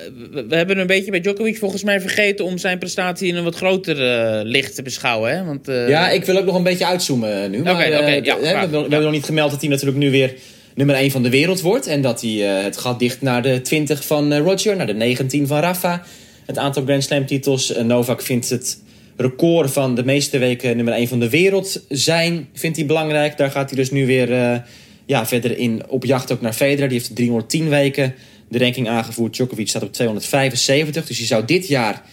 [0.48, 3.56] we hebben een beetje bij Djokovic volgens mij vergeten om zijn prestatie in een wat
[3.56, 5.38] groter uh, licht te beschouwen.
[5.38, 5.44] Hè?
[5.44, 5.90] Want, uh...
[5.90, 7.62] Ja, ik wil ook nog een beetje uitzoomen nu.
[7.62, 10.34] Maar, okay, okay, ja, hè, we, hebben nog niet gemeld dat hij natuurlijk nu weer
[10.76, 11.88] nummer 1 van de wereld wordt.
[11.88, 15.48] En dat hij uh, het gaat dicht naar de 20 van Roger, naar de 19
[15.48, 16.04] van Rafa.
[16.46, 17.74] Het aantal Grand Slam titels.
[17.84, 18.82] Novak vindt het
[19.18, 23.38] record van de meeste weken nummer 1 van de wereld zijn, vindt hij belangrijk.
[23.38, 24.64] Daar gaat hij dus nu weer
[25.06, 26.90] ja, verder in op jacht ook naar Federer.
[26.90, 28.14] Die heeft 310 weken
[28.54, 29.34] de ranking aangevoerd.
[29.34, 31.08] Djokovic staat op 275.
[31.08, 32.04] Dus je zou dit jaar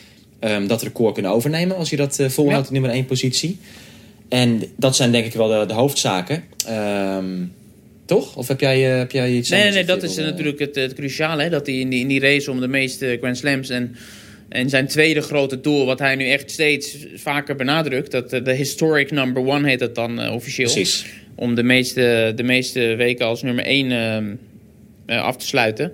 [0.41, 3.59] um, dat record kunnen overnemen als je dat uh, volhoudt in nummer 1 positie.
[4.29, 6.45] En dat zijn denk ik wel de, de hoofdzaken.
[6.69, 7.53] Um,
[8.05, 8.37] toch?
[8.37, 10.75] Of heb jij, uh, heb jij iets Nee, nee, nee dat is uh, natuurlijk het,
[10.75, 11.43] het cruciale.
[11.43, 11.51] Hè?
[11.51, 13.69] Dat hij in die, in die race om de meeste Grand Slams...
[13.69, 13.97] En,
[14.49, 18.11] en zijn tweede grote doel, wat hij nu echt steeds vaker benadrukt...
[18.11, 20.73] dat de historic number one heet dat dan officieel.
[20.73, 21.07] Precies.
[21.35, 25.93] Om de meeste, de meeste weken als nummer 1 ehm, af te sluiten...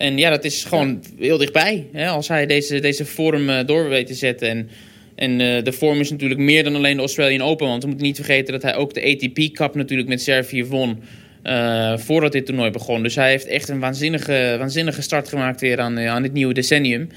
[0.00, 1.86] En ja, dat is gewoon heel dichtbij.
[1.92, 2.08] Hè?
[2.08, 4.48] Als hij deze, deze vorm uh, door weet te zetten.
[4.48, 4.68] En,
[5.14, 7.66] en uh, de vorm is natuurlijk meer dan alleen de Australian Open.
[7.66, 11.02] Want we moeten niet vergeten dat hij ook de ATP Cup natuurlijk met Servië won.
[11.44, 13.02] Uh, voordat dit toernooi begon.
[13.02, 17.08] Dus hij heeft echt een waanzinnige, waanzinnige start gemaakt weer aan, aan dit nieuwe decennium.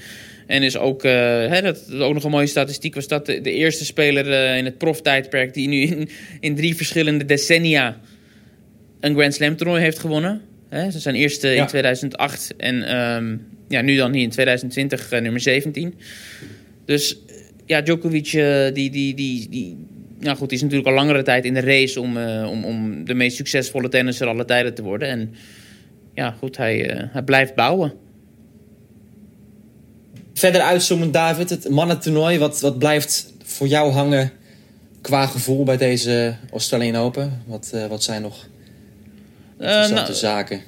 [0.46, 3.84] En is ook, hè, dat, ook nog een mooie statistiek was dat de, de eerste
[3.84, 5.54] speler in het proftijdperk...
[5.54, 6.08] die nu in,
[6.40, 8.00] in drie verschillende decennia
[9.00, 10.42] een Grand Slam toernooi heeft gewonnen.
[10.74, 10.90] Hè?
[10.90, 15.40] Ze zijn eerst in 2008 en um, ja, nu dan hier in 2020 uh, nummer
[15.40, 15.94] 17.
[16.84, 17.18] Dus
[17.66, 19.86] ja, Djokovic, uh, die, die, die, die,
[20.18, 23.04] nou goed, die is natuurlijk al langere tijd in de race om, uh, om, om
[23.04, 25.08] de meest succesvolle tennisser alle tijden te worden.
[25.08, 25.34] En
[26.14, 27.92] ja, goed, hij, hij blijft bouwen.
[30.34, 34.32] Verder uitzoomen, David, het mannentoernooi, wat, wat blijft voor jou hangen
[35.00, 37.42] qua gevoel bij deze Australian Open?
[37.46, 38.46] Wat, wat zijn nog
[39.58, 40.60] interessante uh, nou, zaken.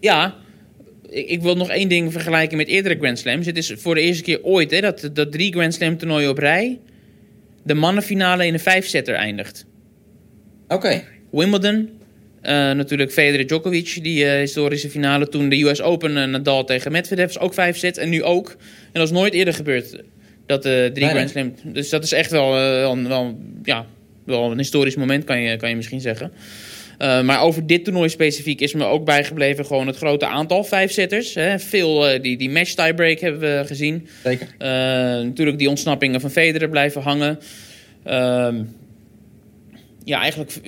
[0.00, 0.34] Ja,
[1.08, 3.46] ik, ik wil nog één ding vergelijken met eerdere Grand Slams.
[3.46, 6.38] Het is voor de eerste keer ooit hè, dat, dat drie Grand Slam toernooien op
[6.38, 6.78] rij...
[7.62, 9.64] de mannenfinale in een vijfsetter eindigt.
[10.68, 11.02] Oké.
[11.30, 11.88] Wimbledon,
[12.40, 15.28] eh, natuurlijk Federer Djokovic, die eh, historische finale.
[15.28, 17.98] Toen de US Open eh, Nadal tegen Medvedev is ook vijf sets.
[17.98, 18.48] En nu ook.
[18.92, 20.02] En dat is nooit eerder gebeurd.
[20.46, 21.08] Dat eh drie nee.
[21.08, 21.54] Grand Slam.
[21.64, 23.86] Dus dat is echt wel, eh, wel, wel, ja,
[24.24, 26.32] wel een historisch moment, kan je, kan je misschien zeggen.
[27.02, 31.34] Eh, maar over dit toernooi specifiek is me ook bijgebleven gewoon het grote aantal vijfzetters.
[31.34, 31.58] Hè.
[31.58, 34.08] Veel eh, die, die match tiebreak hebben we gezien.
[34.22, 34.46] Zeker.
[34.58, 34.68] Eh,
[35.24, 37.38] natuurlijk die ontsnappingen van Federer blijven hangen.
[38.04, 38.62] Ehm,
[40.04, 40.60] ja, eigenlijk...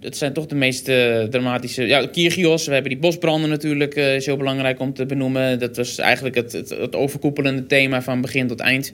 [0.00, 0.84] Dat zijn toch de meest
[1.30, 1.86] dramatische...
[1.86, 3.94] Ja, Kyrgios, we hebben die bosbranden natuurlijk.
[3.94, 5.58] is heel belangrijk om te benoemen.
[5.58, 8.92] Dat was eigenlijk het, het, het overkoepelende thema van begin tot eind.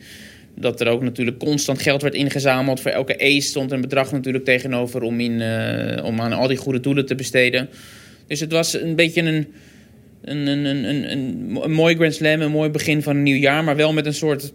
[0.61, 2.81] Dat er ook natuurlijk constant geld werd ingezameld.
[2.81, 5.03] Voor elke ace stond een bedrag natuurlijk tegenover...
[5.03, 7.68] om, in, eh, om aan al die goede doelen te besteden.
[8.27, 9.47] Dus het was een beetje een...
[10.23, 11.11] Een, een, een, een,
[11.62, 13.64] een, mooi Grand Slam, een mooi begin van een nieuw jaar...
[13.64, 14.53] maar wel met een soort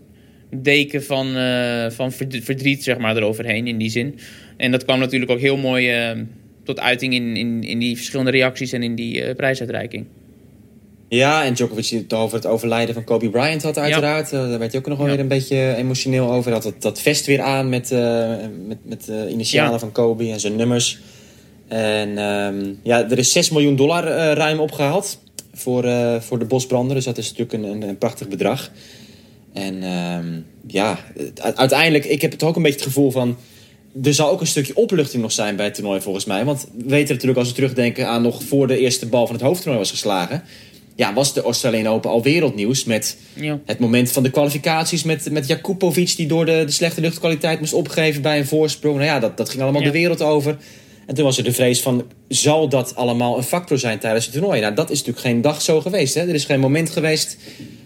[0.50, 4.20] deken van, eh, van verd- verdriet zeg maar, eroverheen in die zin.
[4.58, 6.12] En dat kwam natuurlijk ook heel mooi eh,
[6.64, 10.06] tot uiting in, in, in die verschillende reacties en in die prijsuitreiking.
[11.14, 14.32] Ja, en Djokovic die het over het overlijden van Kobe Bryant had uiteraard.
[14.32, 16.44] Eh, daar werd hij ook nog wel weer een beetje emotioneel over.
[16.44, 18.30] Hij had dat, dat vest weer aan met, eh,
[18.68, 19.80] met, met de initialen Ja.
[19.80, 21.00] van Kobe en zijn nummers.
[21.68, 25.20] En ehm, ja, er is 6 miljoen dollar eh, ruim opgehaald
[25.54, 25.86] voor,
[26.22, 26.96] voor de bosbranden.
[26.96, 28.72] Dus dat is natuurlijk een, een, een prachtig bedrag.
[29.54, 31.00] En ehm, ja,
[31.56, 33.38] uiteindelijk, ik heb het ook een beetje het gevoel van...
[34.04, 36.46] Er zal ook een stukje opluchting nog zijn bij het toernooi volgens mij.
[36.46, 39.44] Want we weten natuurlijk als we terugdenken aan nog voor de eerste bal van het
[39.44, 40.44] hoofdtoernooi was geslagen...
[40.96, 43.60] Ja, was de Australian Open al wereldnieuws met Ja.
[43.66, 46.16] het moment van de kwalificaties met, met Jakupovic...
[46.16, 48.96] die door de, de slechte luchtkwaliteit moest opgeven bij een voorsprong.
[48.96, 49.88] Nou ja, dat, dat ging allemaal Ja.
[49.88, 50.58] de wereld over.
[51.08, 54.34] En toen was er de vrees van, zal dat allemaal een factor zijn tijdens het
[54.34, 54.62] toernooi?
[54.62, 56.14] Nou, dat is natuurlijk geen dag zo geweest.
[56.14, 56.22] Hè?
[56.22, 57.38] Er is geen moment geweest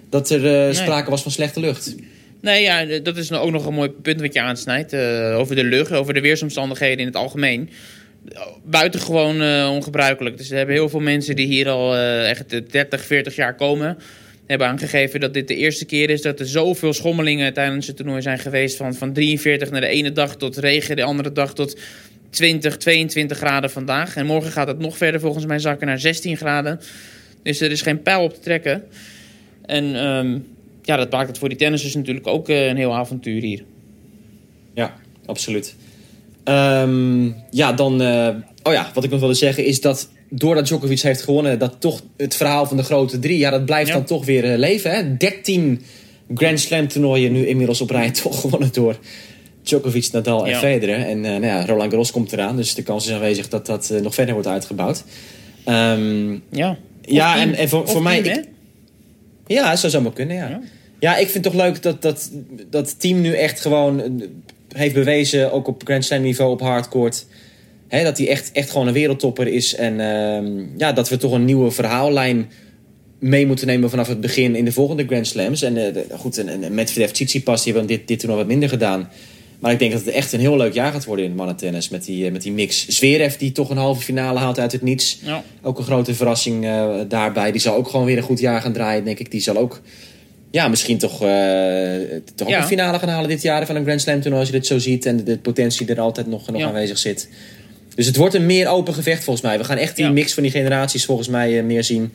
[0.10, 1.96] dat er eh, sprake was van slechte lucht.
[2.42, 4.94] Nee, ja, dat is nou ook nog een mooi punt wat je aansnijdt.
[4.94, 7.70] eh, over de lucht, over de weersomstandigheden in het algemeen.
[8.64, 10.38] Buitengewoon eh ongebruikelijk.
[10.38, 13.56] Dus er hebben heel veel mensen die hier al eh, echt eh, 30, 40 jaar
[13.56, 13.98] komen...
[14.46, 18.22] hebben aangegeven dat dit de eerste keer is dat er zoveel schommelingen tijdens het toernooi
[18.22, 18.78] zijn geweest.
[18.78, 21.80] Van, van 43 naar de ene dag tot regen, de andere dag tot
[22.30, 24.16] 20, 22 graden vandaag.
[24.16, 26.80] En morgen gaat het nog verder volgens mij zakken naar 16 graden.
[27.44, 28.84] Dus er is geen pijl op te trekken.
[29.66, 30.40] En ehm,
[30.82, 33.64] ja, dat maakt het voor die tennissers natuurlijk ook eh, een heel avontuur hier.
[34.74, 35.76] Ja, absoluut.
[36.48, 38.02] Ehm, ja, dan...
[38.02, 38.28] eh,
[38.64, 40.10] oh ja, wat ik nog wilde zeggen is dat...
[40.30, 41.60] doordat Djokovic heeft gewonnen...
[41.60, 43.38] dat toch het verhaal van de grote drie...
[43.38, 43.94] ja, dat blijft Ja.
[43.94, 44.92] dan toch weer eh, leven.
[44.92, 45.18] Hè?
[45.18, 45.82] 13
[46.36, 48.12] Grand Slam toernooien nu inmiddels op rij...
[48.24, 48.98] toch gewonnen door
[49.64, 50.60] Djokovic, Nadal en Ja.
[50.60, 51.00] Federer.
[51.06, 52.56] En eh, nou ja, Roland Garros komt eraan.
[52.56, 55.04] Dus de kans is aanwezig dat dat nog verder wordt uitgebouwd.
[55.64, 58.20] Ehm, Ja, ja, en, voor, voor mij...
[58.20, 58.48] ik-
[59.48, 60.50] ja, zo zou maar kunnen, ja.
[60.50, 60.62] Ja.
[61.00, 61.18] ja.
[61.18, 62.32] ik vind het toch leuk dat dat,
[62.70, 64.22] dat team nu echt gewoon
[64.76, 67.26] heeft bewezen, ook op Grand Slam niveau, op hardcourt,
[67.88, 69.76] hè, dat hij echt, echt gewoon een wereldtopper is.
[69.76, 72.50] En ehm, ja, dat we toch een nieuwe verhaallijn
[73.20, 75.62] mee moeten nemen vanaf het begin in de volgende Grand Slams.
[75.62, 79.10] En de- goed, en, en Medvedev, Tsitsipas, die hebben dit, dit toernooi wat minder gedaan.
[79.60, 81.90] Maar ik denk dat het echt een heel leuk jaar gaat worden in het mannentennis
[81.90, 82.88] met die, eh, met die mix.
[82.88, 85.20] Zverev die toch een halve finale haalt uit het niets.
[85.24, 85.44] Ja.
[85.62, 87.52] Ook een grote verrassing eh, daarbij.
[87.52, 89.32] Die zal ook gewoon weer een goed jaar gaan draaien, denk ik.
[89.32, 89.82] Die zal ook,
[90.52, 91.96] ja, misschien toch, eh,
[92.36, 92.58] toch Ja.
[92.58, 94.40] een finale gaan halen dit jaar van een Grand Slam toernooi.
[94.42, 96.68] Als je dit zo ziet en de, de potentie er altijd nog, nog Ja.
[96.68, 97.30] aanwezig zit.
[97.96, 99.58] Dus het wordt een meer open gevecht volgens mij.
[99.58, 100.12] We gaan echt die Ja.
[100.12, 102.12] mix van die generaties volgens mij eh, meer zien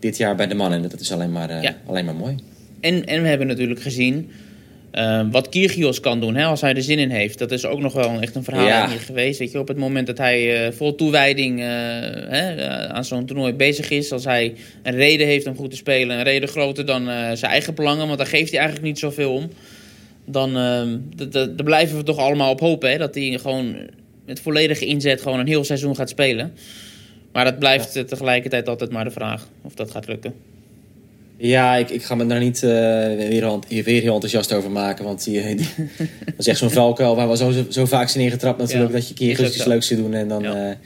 [0.00, 0.82] dit jaar bij de mannen.
[0.82, 2.36] En dat is alleen maar, eh, alleen maar mooi.
[2.80, 4.30] En, en we hebben natuurlijk gezien
[4.94, 7.38] eh, wat Kyrgios kan doen hè, als hij er zin in heeft.
[7.38, 8.86] Dat is ook nog wel echt een verhaal Ja.
[8.86, 9.38] geweest.
[9.38, 13.26] Weet je, op het moment dat hij eh, vol toewijding eh, hè, eh, aan zo'n
[13.26, 14.12] toernooi bezig is.
[14.12, 16.16] Als hij een reden heeft om goed te spelen.
[16.18, 17.04] Een reden groter dan
[17.36, 18.06] zijn eigen belangen.
[18.06, 19.50] Want daar geeft hij eigenlijk niet zoveel om.
[20.26, 20.82] Dan eh,
[21.32, 22.90] daar blijven we toch allemaal op hopen.
[22.90, 23.76] Hè, dat hij gewoon
[24.26, 26.52] met volledige inzet gewoon een heel seizoen gaat spelen.
[27.32, 30.34] Maar dat blijft tegelijkertijd altijd maar de vraag of dat gaat lukken.
[31.36, 35.04] Ja, ik, ik ga me daar niet eh, weer, heel enthousiast over maken.
[35.04, 35.68] Want die, die-
[36.24, 38.90] dat is echt zo'n valkuil waar we zo, zo vaak zijn ingetrapt natuurlijk.
[38.92, 40.14] Ja, dat je keer iets leuks te doen.
[40.14, 40.68] En dan, Ja.
[40.70, 40.76] eh,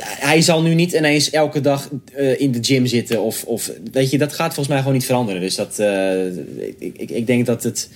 [0.00, 3.22] hij zal nu niet ineens elke dag eh, in de gym zitten.
[3.22, 5.40] Of, of, weet je, dat gaat volgens mij gewoon niet veranderen.
[5.40, 5.78] Dus dat,
[6.78, 7.88] ik, ik, ik denk dat het,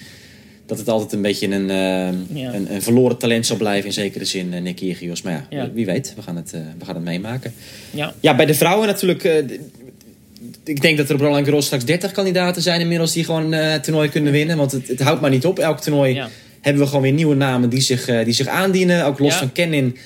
[0.67, 2.55] dat het altijd een beetje een, Ja.
[2.55, 3.87] een, een verloren talent zal blijven.
[3.87, 5.23] In zekere zin, uh, Nick Kyrgios.
[5.23, 5.71] Maar ja, Ja.
[5.73, 6.13] wie weet.
[6.17, 7.53] We gaan het, we gaan het meemaken.
[7.91, 8.15] Ja.
[8.21, 9.23] Ja, bij de vrouwen natuurlijk.
[10.65, 13.85] Ik denk dat er op Roland Garros straks 30 kandidaten zijn inmiddels die gewoon het
[13.85, 14.57] toernooi kunnen winnen.
[14.57, 15.59] Want het, het houdt maar niet op.
[15.59, 16.29] Elk toernooi Ja.
[16.61, 19.05] hebben we gewoon weer nieuwe namen die zich, eh, die zich aandienen.
[19.05, 19.39] Ook los Ja.
[19.39, 19.97] van Kenin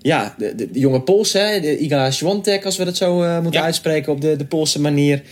[0.00, 3.34] ja, de, de, de jonge Poolse, hè, de Iga Swiatek, als we dat zo eh,
[3.40, 3.66] moeten Ja.
[3.66, 5.22] uitspreken op de, de Poolse manier.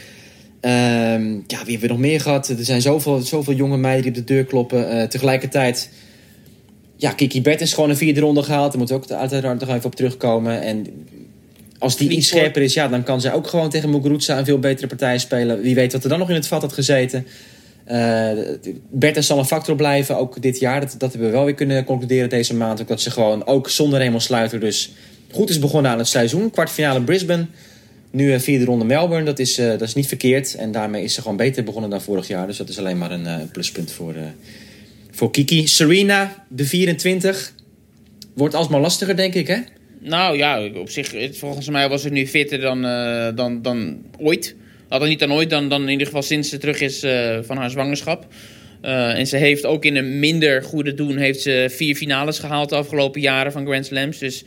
[0.60, 2.48] Ehm, ja, wie hebben we nog meer gehad?
[2.48, 5.08] Er zijn zoveel, zoveel jonge meiden die op de deur kloppen.
[5.08, 5.90] Tegelijkertijd,
[6.96, 8.68] ja, Kiki Bert is gewoon een vierde ronde gehaald.
[8.70, 10.62] Daar moeten we ook uiteraard nog even op terugkomen.
[10.62, 10.86] En
[11.78, 14.58] als die iets scherper is, ja, dan kan zij ook gewoon tegen Muguruza een veel
[14.58, 15.60] betere partij spelen.
[15.60, 17.26] Wie weet wat er dan nog in het vat had gezeten.
[17.84, 18.30] Eh
[18.90, 20.80] Bertens zal een factor blijven, ook dit jaar.
[20.80, 22.80] Dat, dat hebben we wel weer kunnen concluderen deze maand.
[22.80, 24.92] Ook dat ze gewoon, ook zonder Raymond Sluiter, dus
[25.32, 26.50] goed is begonnen aan het seizoen.
[26.50, 27.46] Kwartfinale Brisbane.
[28.10, 29.24] Nu vierde ronde Melbourne.
[29.24, 30.54] Dat is, eh, dat is niet verkeerd.
[30.54, 32.46] En daarmee is ze gewoon beter begonnen dan vorig jaar.
[32.46, 34.14] Dus dat is alleen maar een eh, pluspunt voor,
[35.10, 35.66] voor Kiki.
[35.66, 37.52] Serena, de 24.
[38.34, 39.58] Wordt alsmaar lastiger, denk ik, hè?
[40.00, 44.54] Nou ja, op zich, volgens mij was het nu fitter dan, eh, dan, dan ooit.
[44.88, 47.56] Hadden niet dan ooit, dan, dan in ieder geval sinds ze terug is eh, van
[47.56, 48.26] haar zwangerschap.
[48.80, 52.68] Eh, en ze heeft ook in een minder goede doen heeft ze vier finales gehaald
[52.68, 54.18] de afgelopen jaren van Grand Slams.
[54.18, 54.44] Dus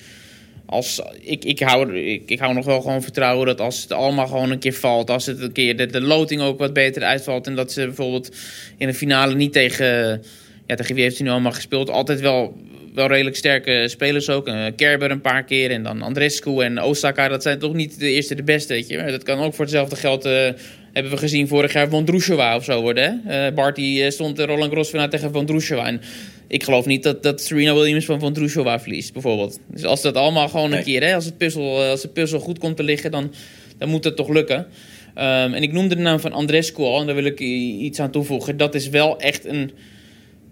[0.66, 4.28] als, ik, ik, hou, ik, ik hou nog wel gewoon vertrouwen dat als het allemaal
[4.28, 7.48] gewoon een keer valt, als het een keer de, de loting ook wat beter uitvalt
[7.48, 8.36] en dat ze bijvoorbeeld
[8.78, 10.24] in de finale niet tegen,
[10.68, 12.58] ja, tegen wie heeft ze nu allemaal gespeeld, altijd wel,
[12.94, 14.48] wel redelijk sterke spelers ook.
[14.48, 18.12] Eh, Kerber een paar keer en dan Andrescu en Osaka, dat zijn toch niet de
[18.12, 18.98] eerste de beste, weet je.
[18.98, 20.50] Maar dat kan ook voor hetzelfde geld, eh,
[20.94, 23.22] hebben we gezien vorig jaar, Vondrousova of zo worden.
[23.26, 23.48] Hè?
[23.48, 26.02] Eh, Bart die stond Roland Garros finale tegen en
[26.48, 29.60] ik geloof niet dat, dat Serena Williams van Vondrousova verliest, bijvoorbeeld.
[29.68, 30.84] Dus als dat allemaal gewoon een Nee.
[30.84, 33.34] keer, hè, als, het puzzel, als de puzzel goed komt te liggen, dan,
[33.78, 34.68] dan moet het toch lukken.
[35.16, 38.12] Ehm, en ik noemde de naam van Andrescu al, en daar wil ik iets aan
[38.12, 38.58] toevoegen.
[38.58, 39.72] Dat is wel echt een.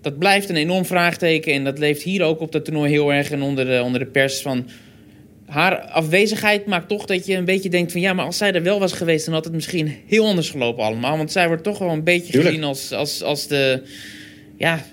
[0.01, 1.53] Dat blijft een enorm vraagteken.
[1.53, 4.05] En dat leeft hier ook op dat toernooi heel erg en onder de, onder de
[4.05, 4.41] pers.
[4.41, 4.69] Van
[5.45, 8.01] haar afwezigheid maakt toch dat je een beetje denkt van...
[8.01, 9.25] ja, maar als zij er wel was geweest...
[9.25, 11.17] dan had het misschien heel anders gelopen allemaal.
[11.17, 12.47] Want zij wordt toch wel een beetje Tuurlijk.
[12.49, 13.81] gezien als, als, als de...
[14.57, 14.85] ja,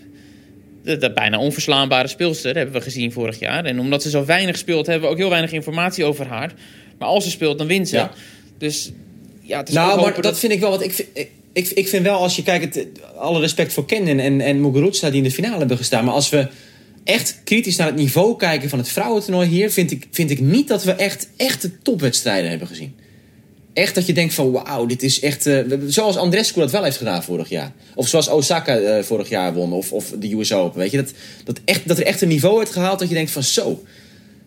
[0.83, 2.57] de, de bijna onverslaanbare speelster.
[2.57, 3.65] hebben we gezien vorig jaar.
[3.65, 4.87] En omdat ze zo weinig speelt...
[4.87, 6.53] hebben we ook heel weinig informatie over haar.
[6.99, 7.97] Maar als ze speelt, dan wint ze.
[7.97, 8.11] Ja.
[8.59, 8.93] Dus
[9.41, 10.71] ja, het is Nou, maar dat vind ik wel.
[10.71, 12.87] Want ik, vind- ik, ik, ik vind wel, als je kijkt, het,
[13.17, 16.05] alle respect voor Kennen en, en Muguruza die in de finale hebben gestaan.
[16.05, 16.49] Maar als we
[17.05, 20.69] echt kritisch naar het niveau kijken van het vrouwentoernooi hier, vind ik, vind ik niet
[20.69, 22.95] dat we echt echte topwedstrijden hebben gezien.
[23.73, 25.47] Echt dat je denkt van wauw, dit is echt.
[25.47, 27.73] eh, zoals Andrescu dat wel heeft gedaan vorig jaar.
[27.95, 29.73] Of zoals Osaka eh, vorig jaar won.
[29.73, 30.79] Of, of de US Open.
[30.79, 31.13] Weet je, dat,
[31.45, 33.83] dat, echt, dat er echt een niveau werd gehaald dat je denkt van zo.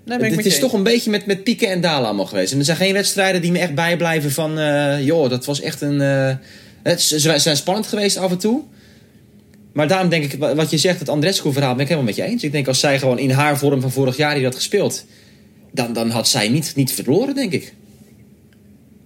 [0.07, 2.51] Het is toch een beetje met, met pieken en dalen allemaal geweest.
[2.51, 4.59] En er zijn geen wedstrijden die me echt bijblijven van...
[4.59, 6.01] eh, joh, dat was echt een...
[6.87, 8.63] het, ze zijn spannend geweest af en toe.
[9.73, 11.71] Maar daarom denk ik, wa- wat je zegt, het Andrescu-verhaal...
[11.73, 12.43] ben ik helemaal met je eens.
[12.43, 15.05] Ik denk als zij gewoon in haar vorm van vorig jaar die had gespeeld...
[15.71, 17.73] dan, dan had zij niet, niet verloren, denk ik.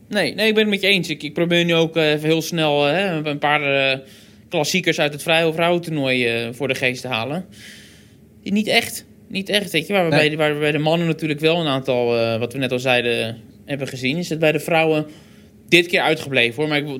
[0.10, 1.10] Nee, nee, ik ben het met je eens.
[1.10, 4.00] Ik, ik probeer nu ook eh, even heel snel eh, hè, een paar eh,
[4.50, 7.46] klassiekers uit het vrije vrouwentoernooi eh voor de geest te halen.
[8.44, 9.06] Niet echt.
[9.28, 9.94] Niet echt, weet je.
[9.94, 10.28] Waar we, Nee.
[10.28, 12.06] bij, waar we bij de mannen natuurlijk wel een aantal,
[12.40, 14.18] wat we net al zeiden, hebben gezien.
[14.18, 15.06] Is het bij de vrouwen
[15.70, 16.68] dit keer uitgebleven hoor.
[16.68, 17.00] Maar ik, wil-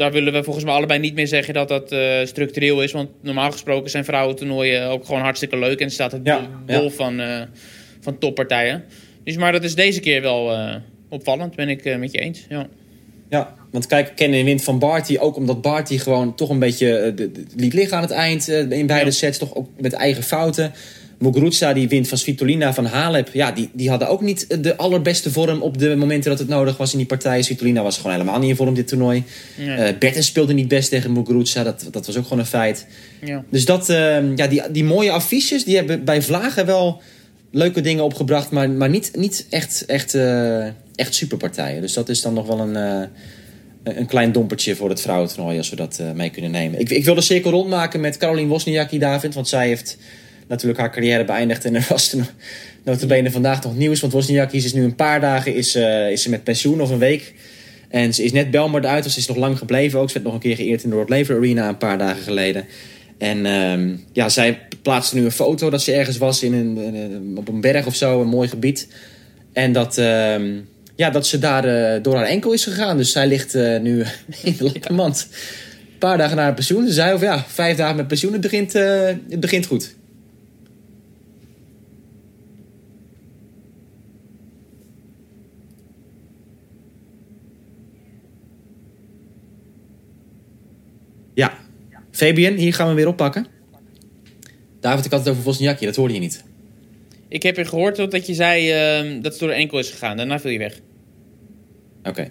[0.00, 2.92] daar willen we volgens mij allebei niet meer zeggen dat dat eh, structureel is.
[2.92, 5.80] Want normaal gesproken zijn vrouwentoernooien ook gewoon hartstikke leuk.
[5.80, 6.90] En staat het Ja, bol ja.
[6.90, 7.40] van, eh,
[8.00, 8.84] van toppartijen.
[9.24, 10.74] Dus, maar dat is deze keer wel eh,
[11.08, 12.46] opvallend, ben ik met je eens.
[12.48, 12.66] Ja.
[13.28, 15.16] Ja, want kijk, kennen en wint van Barty.
[15.18, 18.48] Ook omdat Barty gewoon toch een beetje de, de- liet liggen aan het eind.
[18.48, 19.10] in beide Ja.
[19.10, 20.72] sets, toch ook met eigen fouten.
[21.20, 23.28] Muguruza die wint van Svitolina van Halep.
[23.32, 26.76] Ja, die, die hadden ook niet de allerbeste vorm op de momenten dat het nodig
[26.76, 27.42] was in die partij.
[27.42, 29.24] Svitolina was gewoon helemaal niet in vorm dit toernooi.
[29.58, 29.76] Nee.
[29.76, 31.62] Eh Bertens speelde niet best tegen Muguruza.
[31.62, 32.86] Dat, dat was ook gewoon een feit.
[33.24, 33.44] Ja.
[33.50, 37.00] Dus dat, eh, ja, die, die mooie affiches, die hebben bij Vlagen wel
[37.50, 38.50] leuke dingen opgebracht.
[38.50, 41.80] Maar, maar niet, niet echt, echt, eh, echt superpartijen.
[41.80, 45.58] Dus dat is dan nog wel een, eh, een klein dompertje voor het vrouwentoernooi.
[45.58, 46.80] Als we dat mee kunnen nemen.
[46.80, 49.34] Ik, ik wil de cirkel rondmaken met Caroline Wozniacki, David.
[49.34, 49.96] Want zij heeft
[50.50, 51.64] natuurlijk haar carrière beëindigd.
[51.64, 52.26] En er was er
[52.82, 54.00] notabene vandaag nog nieuws.
[54.00, 56.98] Want Wozniacki is nu een paar dagen is, eh, is ze met pensioen of een
[56.98, 57.34] week.
[57.88, 60.08] En ze is net Belmar uit, dus ze is nog lang gebleven ook.
[60.08, 62.66] Ze werd nog een keer geëerd in de Rod Laver Arena een paar dagen geleden.
[63.18, 67.48] En ehm, ja, zij plaatste nu een foto dat ze ergens was in een, op
[67.48, 68.88] een berg of zo, een mooi gebied.
[69.52, 70.50] En dat, ehm,
[70.96, 72.96] ja, dat ze daar eh, door haar enkel is gegaan.
[72.96, 74.04] Dus zij ligt eh, nu
[74.42, 75.28] in de mand.
[75.92, 76.86] Een paar dagen na haar pensioen.
[76.86, 79.98] Ze zei over ja, vijf dagen met pensioen, het begint, het begint goed.
[91.40, 91.52] Ja,
[92.10, 93.46] Fabian, hier gaan we weer oppakken.
[94.80, 96.44] David, ik had het over Wozniacki, dat hoorde je niet.
[97.28, 100.16] Ik heb je gehoord dat je zei ehm, dat het door de enkel is gegaan.
[100.16, 100.78] Daarna viel je weg.
[102.04, 102.30] Oké.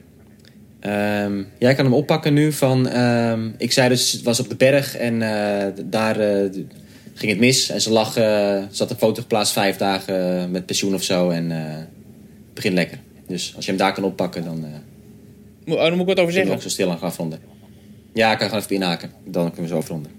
[0.79, 2.87] Ehm, jij kan hem oppakken nu van...
[2.87, 6.49] ehm, ik zei dus, het was op de berg en eh, daar eh,
[7.13, 7.69] ging het mis.
[7.69, 8.23] En ze lag, eh,
[8.71, 11.29] ze had een foto geplaatst vijf dagen met pensioen of zo.
[11.29, 11.77] En eh
[12.53, 12.97] begint lekker.
[13.27, 14.65] Dus als je hem daar kan oppakken, dan
[15.65, 16.53] Mo- Oh, daar moet ik wat over zeggen.
[16.53, 17.39] ook zo stil aan gaan afronden.
[18.13, 19.11] Ja, ik kan gewoon even inhaken.
[19.25, 20.11] Dan kunnen we zo afronden.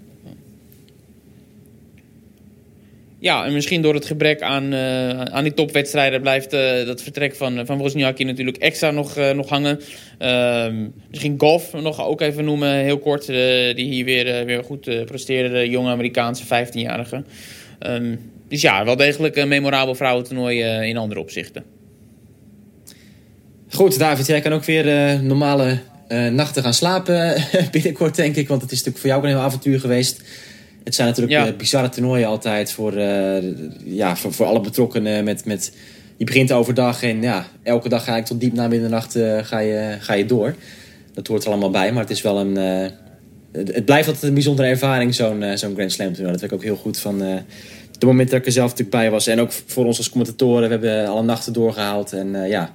[3.19, 7.35] Ja, en misschien door het gebrek aan, eh, aan die topwedstrijden blijft eh, dat vertrek
[7.35, 9.79] van, van Wozniacki natuurlijk extra nog, eh, nog hangen.
[10.17, 13.35] Ehm, misschien Goff nog ook even noemen, heel kort, eh,
[13.75, 15.53] die hier weer, eh, weer goed eh, presteerde.
[15.53, 17.23] De jonge Amerikaanse 15-jarige.
[17.79, 18.15] Ehm,
[18.51, 21.63] dus ja, wel degelijk een memorabel vrouwentoernooi eh, in andere opzichten.
[23.69, 25.77] Goed, David, jij kan ook weer eh, normale eh,
[26.17, 27.35] nachten gaan slapen
[27.71, 28.47] binnenkort, denk ik.
[28.47, 30.21] Want het is natuurlijk voor jou ook een heel avontuur geweest.
[30.83, 31.47] Het zijn natuurlijk Ja.
[31.47, 33.43] eh, bizarre toernooien altijd voor, eh,
[33.83, 35.23] ja, voor, voor alle betrokkenen.
[35.23, 35.71] Met, met,
[36.17, 39.59] je begint overdag en ja, elke dag ga ik tot diep na middernacht eh, ga,
[39.59, 40.55] je, ga je door.
[41.13, 42.57] Dat hoort er allemaal bij, maar het is wel een...
[42.57, 42.89] eh,
[43.51, 46.31] het, het blijft altijd een bijzondere ervaring, zo'n eh, zo'n Grand Slam toernooi.
[46.31, 47.35] Dat weet ik ook heel goed van eh
[47.99, 49.27] de moment dat ik er zelf natuurlijk bij was.
[49.27, 50.63] En ook voor ons als commentatoren.
[50.69, 52.13] We hebben alle nachten doorgehaald.
[52.13, 52.71] En eh, ja,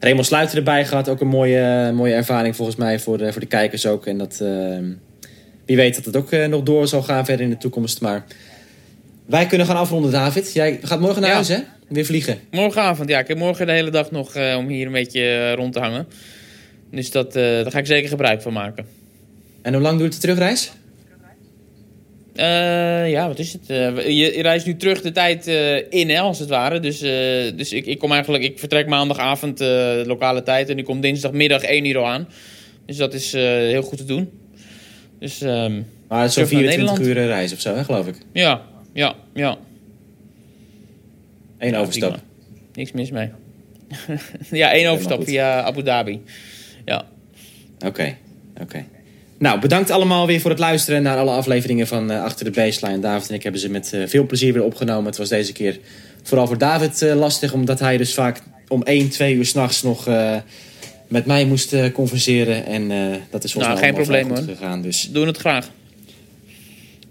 [0.00, 1.08] Raymond Sluiter erbij gehad.
[1.08, 4.06] Ook een mooie, mooie ervaring volgens mij voor de, voor de kijkers ook.
[4.06, 4.78] En dat, eh,
[5.66, 8.00] wie weet dat het ook eh, nog door zal gaan verder in de toekomst.
[8.00, 8.24] Maar
[9.26, 10.52] wij kunnen gaan afronden, David.
[10.52, 11.34] Jij gaat morgen naar Ja.
[11.36, 11.58] huis, hè?
[11.88, 12.38] Weer vliegen.
[12.50, 13.18] Morgenavond, ja.
[13.18, 15.80] Ik heb morgen de hele dag nog eh, om hier een beetje eh, rond te
[15.80, 16.06] hangen.
[16.90, 18.86] Dus dat, eh, daar ga ik zeker gebruik van maken.
[19.62, 20.72] En hoe lang duurt de terugreis?
[22.40, 23.70] Eh, ja, wat is het?
[23.70, 26.80] Eh, je, je reist nu terug de tijd eh, in, hè, als het ware.
[26.80, 26.98] Dus,
[27.56, 29.60] dus ik, ik kom eigenlijk, ik vertrek maandagavond
[30.06, 32.28] lokale tijd en ik kom dinsdagmiddag 1 uur aan.
[32.86, 34.30] Dus dat is heel goed te doen.
[35.18, 37.00] Dus ehm, Maar zo'n Terug naar 24 Nederland.
[37.00, 38.14] uur reis of zo, hè, geloof ik.
[38.32, 38.62] ja,
[38.92, 39.58] ja, ja.
[41.58, 42.18] Eén overstap.
[42.74, 43.30] Niks mis mee.
[44.50, 46.22] ja, één overstap via Abu Dhabi.
[46.84, 47.04] Ja.
[47.86, 48.16] Oké,
[48.60, 48.84] oké.
[49.40, 52.98] Nou, bedankt allemaal weer voor het luisteren naar alle afleveringen van eh, Achter de Baseline.
[52.98, 55.04] David en ik hebben ze met eh, veel plezier weer opgenomen.
[55.04, 55.78] Het was deze keer
[56.22, 60.08] vooral voor David eh, lastig, omdat hij dus vaak om 1, 2 uur s'nachts nog
[61.08, 62.66] met mij moest converseren.
[62.66, 62.88] En
[63.30, 64.82] dat is volgens Nou, mij geen probleem, goed gegaan.
[64.82, 65.68] Dus Doen het graag.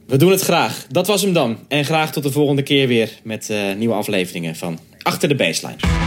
[0.05, 0.85] we doen het graag.
[0.89, 1.57] Dat was hem dan.
[1.67, 5.98] En graag tot de volgende keer weer met nieuwe afleveringen van Achter de Baseline.